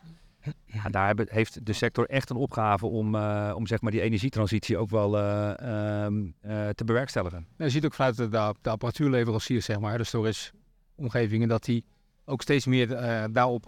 Ja, 0.65 0.89
daar 0.89 1.07
hebben- 1.07 1.27
heeft 1.30 1.65
de 1.65 1.74
sector 1.74 2.06
echt 2.06 2.30
een 2.30 2.36
opgave 2.36 2.86
om, 2.86 3.15
om 3.53 3.68
zeg 3.68 3.81
maar 3.81 3.91
die 3.91 4.01
energietransitie 4.01 4.77
ook 4.77 4.89
wel 4.89 5.18
eh, 5.18 5.59
ehm, 6.06 6.25
eh, 6.41 6.69
te 6.69 6.83
bewerkstelligen. 6.83 7.38
En 7.57 7.65
je 7.65 7.69
ziet 7.71 7.86
ook 7.86 7.94
vanuit 7.94 8.18
de, 8.18 8.53
apparatuurleveranciers, 8.62 9.65
zeg 9.65 9.80
maar, 9.80 9.97
de 9.97 10.03
storage-omgevingen, 10.03 11.47
dat 11.47 11.63
die 11.63 11.86
ook 12.25 12.41
steeds 12.41 12.65
meer 12.65 12.88
daarop 13.31 13.65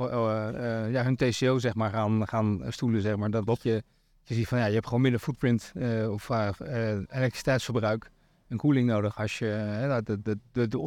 ja, 0.92 1.04
hun 1.04 1.16
TCO 1.16 1.60
zeg 1.60 1.76
maar, 1.76 1.90
gaan, 1.90 2.28
gaan 2.28 2.62
stoelen. 2.68 3.02
Zeg 3.02 3.16
maar. 3.16 3.30
dat, 3.30 3.46
dat 3.46 3.64
je, 3.64 3.84
je 4.32 4.38
ziet 4.38 4.48
van 4.48 4.58
ja, 4.58 4.66
je 4.66 4.74
hebt 4.74 4.86
gewoon 4.86 5.02
minder 5.02 5.20
footprint 5.20 5.72
eh, 5.76 6.12
of 6.12 6.30
eh, 6.30 6.48
eh, 6.60 7.02
elektriciteitsverbruik 7.10 8.10
en 8.48 8.58
koeling 8.58 8.88
nodig 8.88 9.18
als 9.18 9.40
je, 9.40 9.76
nou, 9.88 10.22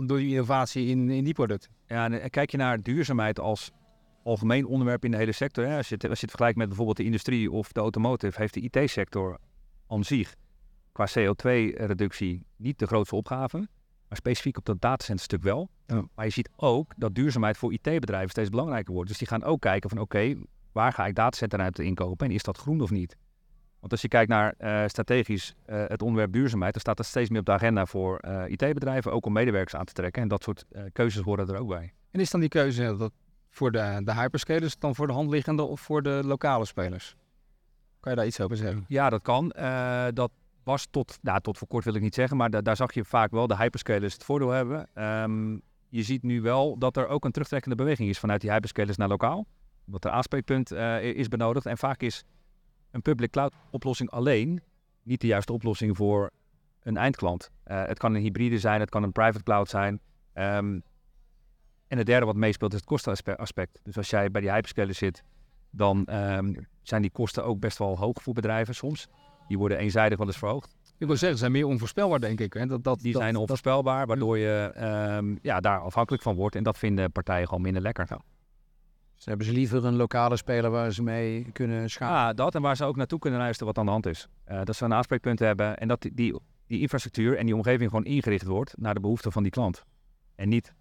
door 0.05 0.19
die 0.19 0.31
innovatie 0.31 0.87
in, 0.87 1.11
in 1.11 1.25
die 1.25 1.33
producten. 1.33 1.71
Ja, 1.87 2.11
en 2.11 2.31
kijk 2.31 2.51
je 2.51 2.57
naar 2.57 2.83
duurzaamheid 2.83 3.41
als 3.41 3.71
algemeen 4.23 4.67
onderwerp 4.67 5.05
in 5.05 5.11
de 5.11 5.17
hele 5.17 5.33
sector. 5.33 5.67
Hè? 5.67 5.77
Als, 5.77 5.89
je 5.89 5.95
het, 5.95 6.09
als 6.09 6.21
je 6.21 6.27
het 6.27 6.31
vergelijkt 6.31 6.59
met 6.59 6.67
bijvoorbeeld 6.67 6.97
de 6.97 7.05
industrie 7.05 7.51
of 7.51 7.73
de 7.73 7.81
automotive, 7.81 8.41
heeft 8.41 8.55
de 8.55 8.61
IT-sector 8.61 9.39
aan 9.89 10.05
zich 10.05 10.35
qua 10.93 11.09
CO2-reductie 11.09 12.47
niet 12.57 12.79
de 12.79 12.87
grootste 12.87 13.17
opgave. 13.17 13.57
Maar 14.09 14.19
specifiek 14.19 14.57
op 14.57 14.65
dat 14.65 14.81
datacenterstuk 14.81 15.43
wel. 15.43 15.69
Ja. 15.87 16.05
Maar 16.15 16.25
je 16.25 16.33
ziet 16.33 16.51
ook 16.57 16.93
dat 16.97 17.15
duurzaamheid 17.15 17.57
voor 17.57 17.73
IT-bedrijven 17.73 18.31
steeds 18.31 18.51
belangrijker 18.51 18.95
wordt. 18.95 19.09
Dus 19.09 19.19
die 19.19 19.29
gaan 19.29 19.43
ook 19.43 19.61
kijken 19.61 19.91
van 19.91 19.99
oké, 19.99 20.37
waar 20.73 20.93
ga 20.93 21.07
ik 21.07 21.15
datacenterruimte 21.15 21.85
inkopen 21.85 22.27
en 22.27 22.33
is 22.33 22.43
dat 22.43 22.59
groen 22.59 22.81
of 22.81 22.91
niet? 22.91 23.17
Want 23.85 23.97
als 23.97 24.05
je 24.05 24.09
kijkt 24.09 24.31
naar 24.31 24.55
eh, 24.59 24.89
strategisch 24.89 25.55
eh, 25.67 25.85
het 25.87 26.03
onderwerp 26.03 26.33
duurzaamheid, 26.33 26.73
dan 26.73 26.81
staat 26.81 26.97
dat 26.97 27.07
steeds 27.07 27.31
meer 27.31 27.41
op 27.41 27.47
de 27.47 27.53
agenda 27.53 27.87
voor 27.87 28.19
eh, 28.19 28.51
IT-bedrijven, 28.51 29.13
ook 29.13 29.27
om 29.27 29.33
medewerkers 29.33 29.75
aan 29.77 29.85
te 29.85 29.93
trekken. 29.93 30.23
En 30.23 30.29
dat 30.29 30.43
soort 30.43 30.65
keuzes 30.93 31.23
horen 31.23 31.49
er 31.49 31.59
ook 31.59 31.69
bij. 31.69 31.93
En 32.11 32.21
is 32.21 32.31
dan 32.31 32.41
die 32.41 32.49
keuze 32.49 32.97
dat 32.97 33.13
voor 33.51 33.73
de, 33.73 34.01
de 34.05 34.15
hyperscalers 34.15 34.79
dan 34.79 34.95
voor 34.95 35.07
de 35.07 35.13
hand 35.13 35.31
liggende 35.31 35.63
of 35.63 35.81
voor 35.81 36.03
de 36.03 36.21
lokale 36.25 36.65
spelers? 36.65 37.17
Kan 38.01 38.13
je 38.13 38.19
daar 38.19 38.27
iets 38.27 38.41
over 38.41 38.57
zeggen? 38.57 38.85
Ja, 38.89 39.11
dat 39.11 39.23
kan. 39.23 39.49
Dat 40.15 40.31
was 40.63 40.87
tot, 40.91 41.19
nou, 41.23 41.41
tot 41.41 41.59
voor 41.59 41.69
kort 41.69 41.85
wil 41.85 41.95
ik 41.95 42.03
niet 42.03 42.15
zeggen, 42.15 42.37
maar 42.37 42.51
da- 42.51 42.61
daar 42.61 42.77
zag 42.77 42.95
je 42.95 43.05
vaak 43.05 43.31
wel 43.31 43.47
de 43.47 43.57
hyperscalers 43.57 44.13
het 44.13 44.25
voordeel 44.25 44.51
hebben. 44.51 44.89
Ehm, 44.95 45.53
je 45.89 46.03
ziet 46.03 46.23
nu 46.23 46.41
wel 46.41 46.79
dat 46.79 46.97
er 46.97 47.07
ook 47.09 47.25
een 47.25 47.33
terugtrekkende 47.33 47.77
beweging 47.77 48.09
is 48.09 48.19
vanuit 48.19 48.41
die 48.41 48.51
hyperscalers 48.51 48.97
naar 48.97 49.09
lokaal. 49.09 49.47
Omdat 49.87 50.05
er 50.05 50.11
aanspreekpunt 50.11 50.73
is 51.01 51.29
benodigd. 51.29 51.67
En 51.67 51.79
vaak 51.79 52.03
is 52.03 52.25
een 52.95 53.03
public 53.03 53.31
cloud 53.31 53.53
oplossing 53.71 54.11
alleen 54.11 54.63
niet 55.03 55.21
de 55.21 55.27
juiste 55.27 55.53
oplossing 55.53 55.97
voor 55.97 56.31
een 56.83 56.97
eindklant. 56.97 57.51
Eh, 57.65 57.85
het 57.87 57.99
kan 57.99 58.15
een 58.15 58.23
hybride 58.23 58.59
zijn, 58.59 58.81
het 58.81 58.91
kan 58.91 59.03
een 59.03 59.13
private 59.13 59.43
cloud 59.43 59.69
zijn. 59.69 60.01
Ehm, 60.33 60.79
en 61.89 61.99
het 61.99 62.07
derde 62.07 62.27
wat 62.27 62.37
meespeelt 62.37 62.73
is 62.73 62.79
het 62.79 62.89
kostenaspect. 62.89 63.81
Dus 63.83 63.97
als 63.97 64.11
jij 64.11 64.31
bij 64.31 64.41
die 64.41 64.51
hyperscalers 64.51 64.99
zit, 64.99 65.23
dan 65.71 66.05
ehm, 66.07 66.55
zijn 66.83 67.03
die 67.03 67.11
kosten 67.11 67.45
ook 67.45 67.61
best 67.61 67.79
wel 67.79 67.99
hoog 67.99 68.23
voor 68.23 68.35
bedrijven 68.35 68.75
soms. 68.75 69.09
Die 69.49 69.59
worden 69.59 69.79
eenzijdig 69.79 70.19
wel 70.19 70.27
eens 70.27 70.39
verhoogd. 70.39 70.77
Ik 70.99 71.07
wil 71.07 71.17
zeggen, 71.17 71.31
ze 71.31 71.37
zijn 71.45 71.53
meer 71.53 71.67
onvoorspelbaar, 71.67 72.21
denk 72.21 72.41
ik. 72.41 72.53
Hè? 72.53 72.67
Dat, 72.67 72.85
dat, 72.85 73.01
Die 73.01 73.13
dat- 73.13 73.23
zijn 73.23 73.37
onvoorspelbaar, 73.37 74.07
waardoor 74.07 74.39
je 74.39 74.71
ehm, 74.75 75.37
ja, 75.43 75.61
daar 75.61 75.81
afhankelijk 75.81 76.23
van 76.23 76.35
wordt. 76.35 76.57
En 76.57 76.63
dat 76.63 76.79
vinden 76.79 77.13
partijen 77.13 77.47
gewoon 77.47 77.63
minder 77.63 77.83
lekker. 77.83 78.07
Ze 79.15 79.29
hebben 79.29 79.47
ze 79.47 79.53
liever 79.53 79.85
een 79.85 79.97
lokale 79.97 80.37
speler 80.37 80.71
waar 80.71 80.93
ze 80.93 81.03
mee 81.03 81.47
kunnen 81.53 81.91
schakelen. 81.91 82.21
Ja, 82.21 82.33
dat 82.33 82.55
en 82.55 82.63
waar 82.63 82.77
ze 82.77 82.85
ook 82.85 82.97
naartoe 82.97 83.19
kunnen 83.19 83.41
luisteren 83.41 83.67
wat 83.67 83.79
aan 83.79 83.85
de 83.85 83.91
hand 83.91 84.07
is. 84.07 84.29
Eh, 84.45 84.61
dat 84.65 84.77
ze 84.77 84.85
een 84.85 84.95
aanspreekpunt 84.95 85.39
hebben 85.39 85.77
en 85.79 85.89
dat 85.89 86.03
die, 86.03 86.15
die, 86.15 86.39
die 86.67 86.81
infrastructuur 86.81 87.37
en 87.37 87.47
die 87.47 87.55
omgeving 87.55 87.91
gewoon 87.91 88.05
ingericht 88.05 88.47
wordt 88.47 88.75
naar 88.79 88.95
de 88.95 89.01
behoeften 89.01 89.33
van 89.33 89.43
die 89.43 89.53
klant. 89.53 89.85
En 90.35 90.49
niet 90.49 90.75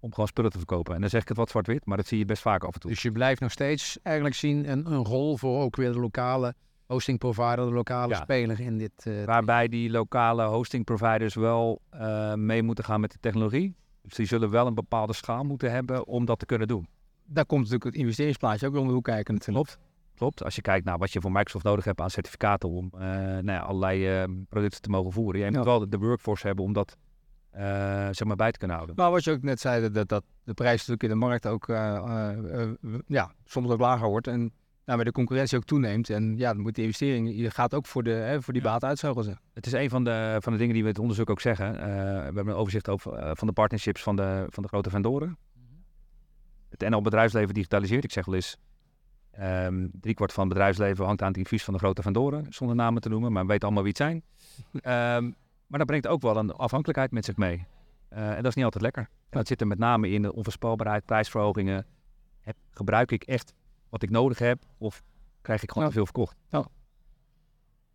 om 0.00 0.10
gewoon 0.10 0.28
spullen 0.28 0.50
te 0.50 0.56
verkopen. 0.58 0.94
En 0.94 1.00
dan 1.00 1.10
zeg 1.10 1.22
ik 1.22 1.28
het 1.28 1.36
wat 1.36 1.50
zwart-wit, 1.50 1.84
maar 1.86 1.96
dat 1.96 2.06
zie 2.06 2.18
je 2.18 2.24
best 2.24 2.42
vaak 2.42 2.64
af 2.64 2.74
en 2.74 2.80
toe. 2.80 2.90
Dus 2.90 3.02
je 3.02 3.12
blijft 3.12 3.40
nog 3.40 3.50
steeds 3.50 3.98
eigenlijk 4.02 4.36
zien 4.36 4.70
een, 4.70 4.86
een 4.92 5.04
rol 5.04 5.36
voor 5.36 5.62
ook 5.62 5.76
weer 5.76 5.92
de 5.92 5.98
lokale 6.00 6.54
hosting 6.86 7.18
provider, 7.18 7.56
de 7.66 7.72
lokale 7.72 8.12
Ja. 8.14 8.20
speler 8.22 8.60
in 8.60 8.78
dit. 8.78 8.92
eh, 9.06 9.24
Waarbij 9.24 9.68
die 9.68 9.90
lokale 9.90 10.44
hosting 10.44 10.84
providers 10.84 11.34
wel 11.34 11.80
eh, 11.90 12.34
mee 12.34 12.62
moeten 12.62 12.84
gaan 12.84 13.00
met 13.00 13.12
de 13.12 13.18
technologie. 13.20 13.74
Dus 14.02 14.14
die 14.14 14.26
zullen 14.26 14.50
wel 14.50 14.66
een 14.66 14.74
bepaalde 14.74 15.12
schaal 15.12 15.44
moeten 15.44 15.70
hebben 15.70 16.06
om 16.06 16.24
dat 16.24 16.38
te 16.38 16.46
kunnen 16.46 16.68
doen. 16.68 16.86
Daar 17.26 17.46
komt 17.46 17.60
natuurlijk 17.60 17.84
het 17.90 17.94
investeringsplaatje 17.94 18.66
ook 18.66 18.72
wel 18.72 18.82
om 18.82 18.88
de 18.88 18.94
hoek 18.94 19.04
kijken 19.04 19.34
natuurlijk. 19.34 19.66
Klopt. 19.66 19.82
Klopt. 20.14 20.44
Als 20.44 20.54
je 20.54 20.62
kijkt 20.62 20.84
naar 20.84 20.98
wat 20.98 21.12
je 21.12 21.20
voor 21.20 21.32
Microsoft 21.32 21.64
nodig 21.64 21.84
hebt 21.84 22.00
aan 22.00 22.10
certificaten 22.10 22.68
om 22.68 22.90
eh, 22.94 23.00
nou 23.08 23.44
ja, 23.50 23.58
allerlei 23.58 24.08
eh, 24.22 24.24
producten 24.48 24.80
te 24.82 24.88
mogen 24.88 25.12
voeren. 25.12 25.40
Je 25.40 25.50
Ja. 25.50 25.56
moet 25.56 25.64
wel 25.64 25.88
de, 25.88 25.98
workforce 25.98 26.46
hebben 26.46 26.64
om 26.64 26.72
dat 26.72 26.96
eh, 27.50 27.62
zeg 28.10 28.24
maar 28.24 28.36
bij 28.36 28.52
te 28.52 28.58
kunnen 28.58 28.76
houden. 28.76 28.96
Maar 28.96 29.10
wat 29.10 29.24
je 29.24 29.30
ook 29.30 29.42
net 29.42 29.60
zei, 29.60 29.90
dat, 29.90 30.08
dat 30.08 30.24
de 30.44 30.54
prijs 30.54 30.76
natuurlijk 30.86 31.02
in 31.02 31.08
de 31.08 31.14
markt 31.14 31.46
ook 31.46 31.68
eh, 31.68 32.70
ja, 33.06 33.32
soms 33.44 33.70
ook 33.70 33.80
lager 33.80 34.08
wordt. 34.08 34.26
En 34.26 34.40
nou, 34.84 34.96
bij 34.96 35.04
de 35.04 35.12
concurrentie 35.12 35.58
ook 35.58 35.64
toeneemt. 35.64 36.10
En 36.10 36.36
ja, 36.36 36.52
dan 36.52 36.62
moet 36.62 36.74
de 36.74 36.82
investering, 36.82 37.36
je 37.36 37.50
gaat 37.50 37.74
ook 37.74 37.86
voor, 37.86 38.02
de, 38.02 38.10
hè, 38.10 38.42
voor 38.42 38.52
die 38.52 38.62
Ja. 38.62 38.68
baat 38.68 38.84
uit, 38.84 38.98
zou 38.98 39.12
ik 39.12 39.18
wel 39.18 39.26
zeggen. 39.28 39.44
Het 39.54 39.66
is 39.66 39.72
een 39.72 39.90
van 39.90 40.04
de, 40.04 40.36
van 40.40 40.52
de 40.52 40.58
dingen 40.58 40.74
die 40.74 40.82
we 40.82 40.88
in 40.88 40.94
het 40.94 41.02
onderzoek 41.02 41.30
ook 41.30 41.40
zeggen. 41.40 41.72
We 41.72 41.78
hebben 42.34 42.48
een 42.48 42.54
overzicht 42.54 42.88
over, 42.88 43.12
eh, 43.12 43.30
van 43.34 43.46
de 43.46 43.52
partnerships 43.52 44.02
van 44.02 44.16
de, 44.16 44.46
van 44.48 44.62
de 44.62 44.68
grote 44.68 44.90
vendoren. 44.90 45.36
Het 46.78 46.88
NL 46.88 47.02
bedrijfsleven 47.02 47.54
digitaliseert. 47.54 48.04
Ik 48.04 48.12
zeg 48.12 48.24
wel 48.24 48.34
eens, 48.34 48.56
ehm 49.30 49.86
driekwart 50.00 50.32
van 50.32 50.44
het 50.44 50.52
bedrijfsleven 50.52 51.04
hangt 51.04 51.22
aan 51.22 51.32
het 51.32 51.38
advies 51.38 51.64
van 51.64 51.72
de 51.74 51.80
grote 51.80 52.02
vendoren. 52.02 52.46
Zonder 52.48 52.76
namen 52.76 53.02
te 53.02 53.08
noemen, 53.08 53.32
maar 53.32 53.42
we 53.42 53.48
weten 53.48 53.64
allemaal 53.64 53.82
wie 53.82 53.92
het 53.92 54.02
zijn. 54.02 54.22
Ehm, 54.72 55.30
maar 55.66 55.78
dat 55.78 55.86
brengt 55.86 56.06
ook 56.06 56.22
wel 56.22 56.36
een 56.36 56.52
afhankelijkheid 56.52 57.10
met 57.10 57.24
zich 57.24 57.36
mee. 57.36 57.66
Eh, 58.08 58.30
en 58.30 58.36
dat 58.36 58.46
is 58.46 58.54
niet 58.54 58.64
altijd 58.64 58.82
lekker. 58.82 59.02
En 59.02 59.38
dat 59.38 59.46
zit 59.46 59.60
er 59.60 59.66
met 59.66 59.78
name 59.78 60.08
in 60.08 60.22
de 60.22 60.34
onvoorspelbaarheid, 60.34 61.04
prijsverhogingen. 61.04 61.86
Heb, 62.40 62.56
gebruik 62.70 63.12
ik 63.12 63.22
echt 63.22 63.54
wat 63.88 64.02
ik 64.02 64.10
nodig 64.10 64.38
heb 64.38 64.62
of 64.78 65.02
krijg 65.42 65.62
ik 65.62 65.70
gewoon 65.72 65.88
te 65.88 65.94
veel 65.94 66.04
verkocht? 66.04 66.36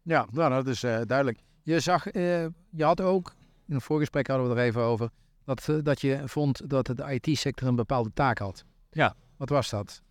Ja, 0.02 0.28
nou, 0.32 0.50
dat 0.50 0.68
is 0.68 0.84
eh, 0.84 1.02
duidelijk. 1.06 1.40
Je 1.64 1.80
zag, 1.80 2.08
eh, 2.08 2.46
je 2.70 2.84
had 2.84 3.02
ook, 3.02 3.34
in 3.68 3.76
een 3.76 3.82
voorgesprek 3.82 4.28
hadden 4.28 4.50
we 4.50 4.56
er 4.56 4.66
even 4.66 4.82
over, 4.82 5.10
dat, 5.44 5.70
dat 5.84 6.02
je 6.02 6.22
vond 6.26 6.70
dat 6.70 6.86
de 6.86 7.20
IT-sector 7.20 7.68
een 7.68 7.76
bepaalde 7.76 8.12
taak 8.14 8.38
had. 8.38 8.66
Ja. 8.92 9.16
Wat 9.38 9.50
was 9.50 9.70
dat? 9.70 10.02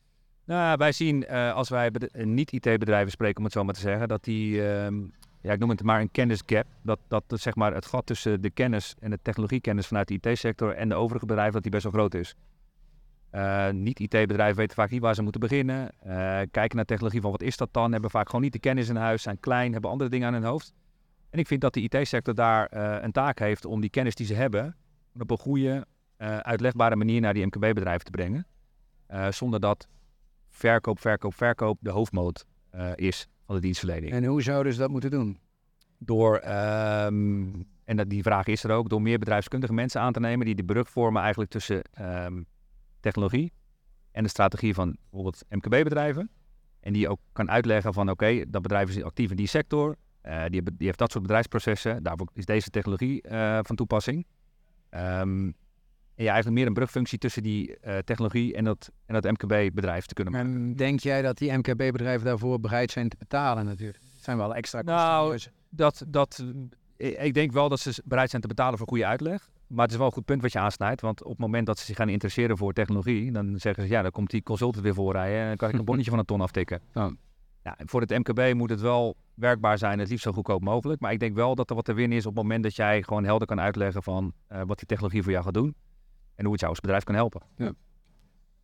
Nou, 0.45 0.77
wij 0.77 0.93
zien 0.93 1.27
eh, 1.27 1.55
als 1.55 1.69
wij 1.69 1.91
eh, 1.91 2.27
niet-IT-bedrijven 2.27 3.11
spreken, 3.11 3.37
om 3.39 3.45
het 3.45 3.53
zo 3.53 3.65
maar 3.65 3.75
te 3.75 3.81
zeggen, 3.81 4.09
dat 4.09 4.25
die, 4.25 4.69
ehm, 4.69 5.01
ja, 5.41 5.53
ik 5.53 5.59
noem 5.59 5.69
het 5.69 5.83
maar 5.83 6.01
een 6.01 6.11
kennisgap, 6.11 6.67
dat, 6.83 6.99
dat 7.09 7.25
het, 7.27 7.41
zeg 7.41 7.55
maar, 7.55 7.75
het 7.75 7.87
gat 7.87 8.07
tussen 8.07 8.41
de 8.41 8.51
kennis 8.51 8.95
en 9.01 9.11
de 9.11 9.19
technologiekennis 9.23 9.87
vanuit 9.87 10.09
de 10.09 10.19
IT-sector 10.21 10.75
en 10.75 10.89
de 10.89 10.95
overige 10.95 11.27
bedrijven, 11.27 11.53
dat 11.53 11.63
die 11.63 11.71
best 11.71 11.83
wel 11.83 11.93
groot 11.93 12.15
is. 12.15 12.35
Eh, 13.31 13.71
niet-IT-bedrijven 13.71 14.57
weten 14.57 14.77
vaak 14.77 14.91
niet 14.91 15.01
waar 15.01 15.15
ze 15.15 15.23
moeten 15.23 15.41
beginnen, 15.41 15.91
kijken 16.51 16.77
naar 16.77 16.85
technologie 16.85 17.21
van 17.21 17.31
wat 17.31 17.43
is 17.43 17.57
dat 17.57 17.73
dan, 17.73 17.93
hebben 17.93 18.11
vaak 18.11 18.27
gewoon 18.27 18.43
niet 18.43 18.53
de 18.53 18.59
kennis 18.59 18.89
in 18.89 18.97
huis, 18.97 19.23
zijn 19.23 19.41
klein, 19.41 19.73
hebben 19.73 19.91
andere 19.91 20.11
dingen 20.11 20.27
aan 20.27 20.35
hun 20.35 20.45
hoofd. 20.45 20.73
En 21.31 21.39
ik 21.39 21.47
vind 21.47 21.61
dat 21.61 21.75
de 21.75 21.81
IT-sector 21.81 22.35
daar 22.35 22.73
een 23.03 23.13
taak 23.13 23.39
heeft 23.39 23.65
om 23.65 23.81
die 23.81 23.91
kennis 23.91 24.15
die 24.15 24.27
ze 24.27 24.35
hebben, 24.35 24.77
op 25.19 25.31
een 25.31 25.39
goede, 25.39 25.87
uitlegbare 26.43 26.97
manier 26.97 27.21
naar 27.21 27.35
die 27.35 27.47
MKB-bedrijven 27.47 28.05
te 28.05 28.11
brengen. 28.11 28.47
Eh, 29.09 29.31
zonder 29.31 29.61
dat 29.61 29.89
verkoop, 30.49 31.01
verkoop, 31.01 31.35
verkoop 31.35 31.79
de 31.81 31.91
hoofdmoot 31.91 32.47
eh, 32.71 32.91
is 32.95 33.29
van 33.45 33.55
de 33.55 33.61
dienstverlening. 33.61 34.13
En 34.13 34.25
hoe 34.25 34.43
zouden 34.43 34.73
ze 34.73 34.79
dat 34.79 34.91
moeten 34.91 35.11
doen? 35.11 35.39
Door, 35.99 36.37
ehm, 36.37 37.47
en 37.85 37.97
dat, 37.97 38.11
die 38.11 38.23
vraag 38.23 38.47
is 38.47 38.65
er 38.65 38.71
ook, 38.71 38.89
door 38.89 39.03
meer 39.03 39.19
bedrijfskundige 39.19 39.73
mensen 39.73 40.01
aan 40.01 40.13
te 40.13 40.21
nemen 40.21 40.47
die 40.47 40.55
de 40.55 40.65
brug 40.65 40.91
vormen 40.91 41.21
eigenlijk 41.23 41.51
tussen 41.51 41.83
ehm, 41.93 42.43
technologie 43.01 43.53
en 44.13 44.23
de 44.23 44.29
strategie 44.29 44.75
van 44.75 44.97
bijvoorbeeld 45.01 45.45
MKB-bedrijven. 45.49 46.31
En 46.81 46.93
die 46.93 47.09
ook 47.09 47.21
kan 47.33 47.51
uitleggen 47.51 47.95
van 47.95 48.11
oké, 48.11 48.51
dat 48.51 48.63
bedrijf 48.63 48.89
is 48.89 49.03
actief 49.03 49.31
in 49.31 49.37
die 49.37 49.47
sector, 49.47 49.97
eh, 50.21 50.43
die, 50.49 50.63
die 50.63 50.87
heeft 50.87 50.99
dat 50.99 51.11
soort 51.11 51.23
bedrijfsprocessen, 51.23 52.03
daarvoor 52.03 52.29
is 52.33 52.45
deze 52.45 52.71
technologie 52.71 53.25
van 53.63 53.77
toepassing. 53.77 54.27
Ehm, 54.89 55.51
en 56.19 56.25
je 56.25 56.31
eigenlijk 56.31 56.59
meer 56.59 56.67
een 56.67 56.75
brugfunctie 56.75 57.19
tussen 57.19 57.43
die 57.43 57.79
eh, 57.79 57.99
technologie 57.99 58.55
en 58.55 58.65
dat, 58.65 58.91
en 59.07 59.21
dat 59.21 59.25
MKB-bedrijf 59.25 60.07
te 60.07 60.15
kunnen 60.15 60.33
maken. 60.33 60.49
En 60.49 60.77
denk 60.77 61.01
jij 61.01 61.23
dat 61.23 61.39
die 61.39 61.53
MKB-bedrijven 61.53 62.27
daarvoor 62.27 62.61
bereid 62.61 62.91
zijn 62.91 63.09
te 63.09 63.17
betalen 63.19 63.65
natuurlijk? 63.65 63.99
Het 64.15 64.25
zijn 64.25 64.37
wel 64.37 64.55
extra 64.55 64.81
kosten. 64.81 64.97
Nou, 64.97 65.33
Dus- 65.33 65.51
dat, 65.71 66.05
dat, 66.09 66.45
eh, 66.97 67.25
ik 67.25 67.35
denk 67.35 67.53
wel 67.53 67.69
dat 67.69 67.81
ze 67.81 68.03
bereid 68.05 68.31
zijn 68.31 68.43
te 68.43 68.49
betalen 68.49 68.79
voor 68.79 68.89
goede 68.89 69.07
uitleg. 69.07 69.49
Maar 69.67 69.83
het 69.83 69.91
is 69.91 69.97
wel 69.97 70.07
een 70.07 70.13
goed 70.13 70.25
punt 70.25 70.43
wat 70.43 70.53
je 70.53 70.59
aansnijdt. 70.59 71.01
Want 71.01 71.23
op 71.23 71.31
het 71.31 71.39
moment 71.39 71.67
dat 71.67 71.79
ze 71.79 71.85
zich 71.85 71.97
gaan 71.97 72.09
interesseren 72.09 72.57
voor 72.57 72.73
technologie, 72.73 73.33
dan 73.33 73.59
zeggen 73.59 73.83
ze 73.83 73.89
ja, 73.89 74.03
dan 74.03 74.11
komt 74.11 74.31
die 74.31 74.43
consultant 74.43 74.85
weer 74.85 74.95
voorrijden 74.95 75.41
en 75.41 75.47
dan 75.47 75.57
kan 75.57 75.69
ik 75.69 75.79
een 75.79 75.85
bonnetje 75.91 76.11
van 76.11 76.19
een 76.19 76.25
ton 76.25 76.41
aftikken. 76.41 76.81
Ja. 76.95 77.13
Ja, 77.63 77.77
voor 77.85 78.01
het 78.01 78.11
MKB 78.11 78.55
moet 78.55 78.71
het 78.71 78.81
wel 78.81 79.17
werkbaar 79.35 79.79
zijn, 79.79 79.99
het 79.99 80.09
liefst 80.09 80.25
zo 80.25 80.33
goedkoop 80.33 80.63
mogelijk. 80.63 81.01
Maar 81.01 81.13
ik 81.13 81.21
denk 81.21 81.35
wel 81.35 81.55
dat 81.55 81.71
er 81.71 81.77
wat 81.77 81.85
te 81.85 81.93
winnen 81.93 82.19
is 82.19 82.27
op 82.27 82.35
het 82.35 82.43
moment 82.43 82.63
dat 82.63 82.77
jij 82.77 83.03
gewoon 83.03 83.25
helder 83.25 83.47
kan 83.47 83.61
uitleggen 83.61 84.03
van 84.03 84.33
eh, 84.47 84.63
wat 84.67 84.79
die 84.79 84.87
technologie 84.87 85.23
voor 85.23 85.33
jou 85.33 85.45
gaat 85.45 85.55
doen. 85.55 85.75
En 86.39 86.45
hoe 86.45 86.53
het 86.53 86.61
jou 86.61 86.73
als 86.73 86.81
bedrijf 86.81 87.05
kan 87.05 87.15
helpen. 87.15 87.43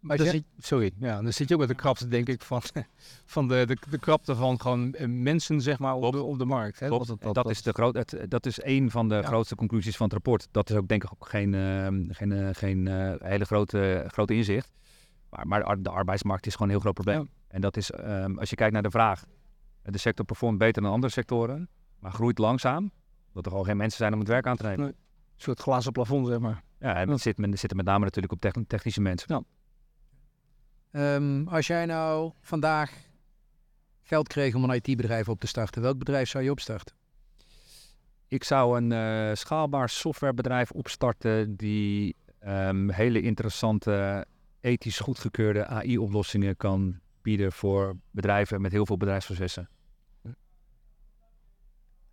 maar 0.00 0.23
je- 0.23 0.28
zit- 0.31 0.45
sorry, 0.59 0.90
ja, 0.99 1.23
dan 1.23 1.33
zit 1.33 1.49
je 1.49 1.54
ook 1.54 1.61
met 1.61 1.69
de 1.69 1.75
krapte, 1.75 2.09
denk 2.09 2.28
ik, 2.28 2.43
van, 2.43 2.62
van 3.35 3.49
de, 3.49 3.64
de, 3.66 3.76
de 3.90 3.99
krapte 3.99 4.35
van 4.37 4.61
gewoon 4.61 4.93
eh, 4.95 5.07
mensen, 5.09 5.61
zeg 5.61 5.78
maar, 5.78 5.95
op 5.95 6.12
de, 6.12 6.23
op 6.23 6.38
de 6.38 6.45
markt. 6.45 6.81
Hè? 6.81 6.88
Dat, 6.88 7.16
dat, 7.33 7.50
is 7.50 7.62
de 7.62 7.73
groot, 7.73 7.95
het, 7.95 8.16
dat 8.28 8.47
is 8.47 8.62
een 8.62 8.90
van 8.90 9.09
de 9.09 9.14
Ja. 9.14 9.23
grootste 9.23 9.54
conclusies 9.54 9.97
van 9.97 10.04
het 10.07 10.14
rapport. 10.14 10.49
Dat 10.50 10.71
is 10.71 10.76
ook 10.76 10.88
denk 10.88 11.04
ik 11.04 11.11
ook 11.12 11.28
geen, 11.28 11.54
ehm, 11.54 12.04
geen, 12.09 12.33
eh, 12.33 12.49
geen 12.52 12.88
eh, 12.88 13.14
hele 13.19 13.45
grote, 13.45 14.04
grote 14.07 14.35
inzicht. 14.35 14.73
Maar, 15.31 15.47
maar 15.47 15.59
de 15.59 15.64
ar- 15.66 15.83
de 15.83 15.90
arbeidsmarkt 15.90 16.47
is 16.47 16.52
gewoon 16.52 16.66
een 16.69 16.75
heel 16.75 16.83
groot 16.83 16.95
probleem. 16.95 17.21
Ja. 17.21 17.26
En 17.49 17.61
dat 17.61 17.76
is, 17.76 17.90
ehm, 17.90 18.38
als 18.38 18.50
je 18.50 18.57
kijkt 18.57 18.73
naar 18.73 18.83
de 18.83 18.90
vraag, 18.90 19.25
de 19.83 19.99
sector 19.99 20.25
performt 20.25 20.59
beter 20.59 20.83
dan 20.83 20.93
andere 20.93 21.12
sectoren, 21.12 21.69
maar 21.99 22.12
groeit 22.12 22.38
langzaam, 22.38 22.90
omdat 23.28 23.45
er 23.45 23.50
gewoon 23.50 23.64
geen 23.64 23.76
mensen 23.76 23.99
zijn 23.99 24.12
om 24.12 24.19
het 24.19 24.28
werk 24.28 24.47
aan 24.47 24.57
te 24.57 24.62
nemen. 24.62 24.78
Nee. 24.81 24.88
Een 24.88 25.40
soort 25.40 25.61
glazen 25.61 25.93
plafond, 25.93 26.26
zeg 26.26 26.38
maar. 26.38 26.62
Ja, 26.85 26.95
en 26.95 27.07
dat 27.07 27.21
zit, 27.21 27.38
men, 27.38 27.59
zit 27.59 27.71
er 27.71 27.76
met 27.76 27.85
name 27.87 28.05
natuurlijk 28.05 28.33
op 28.33 28.41
techn- 28.41 28.64
technische 28.67 29.00
mensen. 29.00 29.47
Ehm, 30.91 31.49
als 31.49 31.67
jij 31.67 31.87
nou 31.87 32.33
vandaag 32.41 32.93
geld 34.03 34.29
kreeg 34.29 34.55
om 34.55 34.64
een 34.64 34.81
IT-bedrijf 34.83 35.29
op 35.29 35.41
te 35.41 35.47
starten, 35.47 35.83
welk 35.83 35.99
bedrijf 35.99 36.29
zou 36.29 36.45
je 36.45 36.50
opstarten? 36.50 36.97
Ik 38.29 38.45
zou 38.45 38.76
een 38.76 38.93
eh, 38.93 39.35
schaalbaar 39.35 39.88
softwarebedrijf 39.88 40.71
opstarten 40.71 41.57
die 41.57 42.17
ehm, 42.38 42.88
hele 42.88 43.21
interessante, 43.21 44.26
ethisch 44.61 44.99
goedgekeurde 44.99 45.67
AI-oplossingen 45.67 46.57
kan 46.57 47.00
bieden 47.23 47.53
voor 47.53 47.97
bedrijven 48.11 48.61
met 48.61 48.73
heel 48.73 48.87
veel 48.87 48.97
bedrijfsprocessen. 48.97 49.69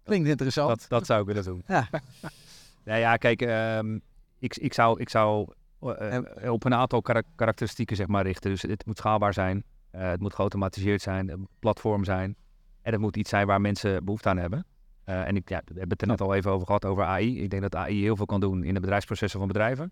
Klinkt 0.04 0.28
interessant. 0.28 0.80
Dat, 0.80 0.90
dat 0.90 1.06
zou 1.06 1.22
ik 1.22 1.28
willen 1.28 1.44
doen. 1.44 1.63
Ja. 1.68 1.88
nou 2.86 3.00
ja, 3.00 3.18
kijk, 3.18 3.42
ehm, 3.42 3.98
ik, 4.41 4.57
ik 4.57 4.74
zou, 4.74 5.00
ik 5.00 5.10
zou 5.10 5.48
eh, 5.79 6.51
op 6.51 6.63
een 6.63 6.74
aantal 6.74 7.01
karak- 7.01 7.25
karakteristieken 7.36 7.95
zeg 7.95 8.07
maar, 8.07 8.24
richten. 8.24 8.50
Dus 8.51 8.62
het 8.62 8.86
moet 8.86 8.98
schaalbaar 8.98 9.33
zijn, 9.33 9.63
eh, 9.91 10.10
het 10.10 10.21
moet 10.21 10.36
geautomatiseerd 10.36 11.01
zijn, 11.01 11.27
het 11.27 11.38
moet 11.38 11.50
platform 11.60 12.03
zijn. 12.03 12.36
En 12.81 12.91
het 12.91 13.01
moet 13.01 13.17
iets 13.17 13.29
zijn 13.29 13.48
waar 13.48 13.62
mensen 13.62 14.05
behoefte 14.05 14.29
aan 14.29 14.38
hebben. 14.38 14.65
Eh, 15.03 15.27
en 15.27 15.36
ik 15.36 15.50
ja, 15.50 15.62
we 15.65 15.79
hebben 15.79 15.89
het 15.89 16.01
er 16.01 16.07
net 16.07 16.21
al 16.21 16.33
even 16.33 16.51
over 16.51 16.65
gehad, 16.65 16.86
over 16.86 17.03
AI. 17.03 17.41
Ik 17.43 17.50
denk 17.50 17.62
dat 17.62 17.75
AI 17.75 18.01
heel 18.01 18.15
veel 18.15 18.25
kan 18.25 18.39
doen 18.39 18.63
in 18.63 18.74
de 18.74 18.79
bedrijfsprocessen 18.79 19.39
van 19.39 19.48
bedrijven. 19.48 19.91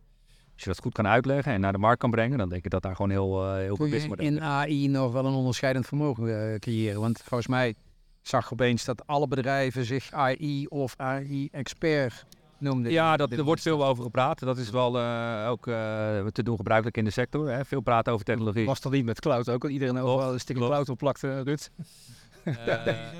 Als 0.54 0.64
je 0.64 0.70
dat 0.70 0.80
goed 0.80 0.94
kan 0.94 1.08
uitleggen 1.08 1.54
en 1.54 1.62
naar 1.62 1.72
de 1.72 1.78
markt 1.78 2.00
kan 2.00 2.12
brengen, 2.12 2.38
dan 2.38 2.50
denk 2.50 2.66
ik 2.66 2.72
dat 2.72 2.82
daar 2.82 2.96
gewoon 2.96 3.12
heel, 3.12 3.46
eh 3.46 3.54
heel 3.54 3.74
je 3.74 3.84
businessmodel 3.84 4.26
in 4.26 4.42
AI 4.42 4.88
nog 4.88 5.12
wel 5.12 5.26
een 5.26 5.34
onderscheidend 5.34 5.86
vermogen 5.86 6.52
eh, 6.54 6.60
creëren? 6.60 7.02
Want 7.02 7.18
volgens 7.18 7.48
mij 7.50 7.76
zag 8.22 8.46
ik 8.46 8.52
opeens 8.52 8.86
dat 8.86 9.08
alle 9.08 9.28
bedrijven 9.28 9.86
zich 9.86 10.12
AI 10.12 10.66
of 10.68 10.94
AI-expert 10.98 12.26
Ja, 12.84 13.18
dat, 13.18 13.32
er 13.32 13.44
wordt 13.44 13.62
veel 13.62 13.86
over 13.86 14.04
gepraat. 14.04 14.40
Dat 14.40 14.58
is 14.58 14.70
wel 14.70 15.00
eh, 15.00 15.48
ook 15.50 15.68
eh, 15.68 16.26
te 16.26 16.44
doen 16.44 16.56
gebruikelijk 16.56 16.98
in 16.98 17.04
de 17.06 17.12
sector. 17.12 17.50
Hè? 17.50 17.66
Veel 17.66 17.82
praten 17.82 18.14
over 18.14 18.26
technologie. 18.26 18.66
Was 18.66 18.82
dat 18.82 18.92
niet 18.92 19.06
met 19.06 19.20
cloud 19.20 19.50
ook? 19.50 19.62
Dat 19.62 19.72
iedereen 19.72 19.98
overal 19.98 20.34
een 20.34 20.40
stukje 20.40 20.64
cloud 20.66 20.90
op 20.90 20.98
plakte, 20.98 21.42
Rut? 21.42 21.72
Eh, 22.44 22.56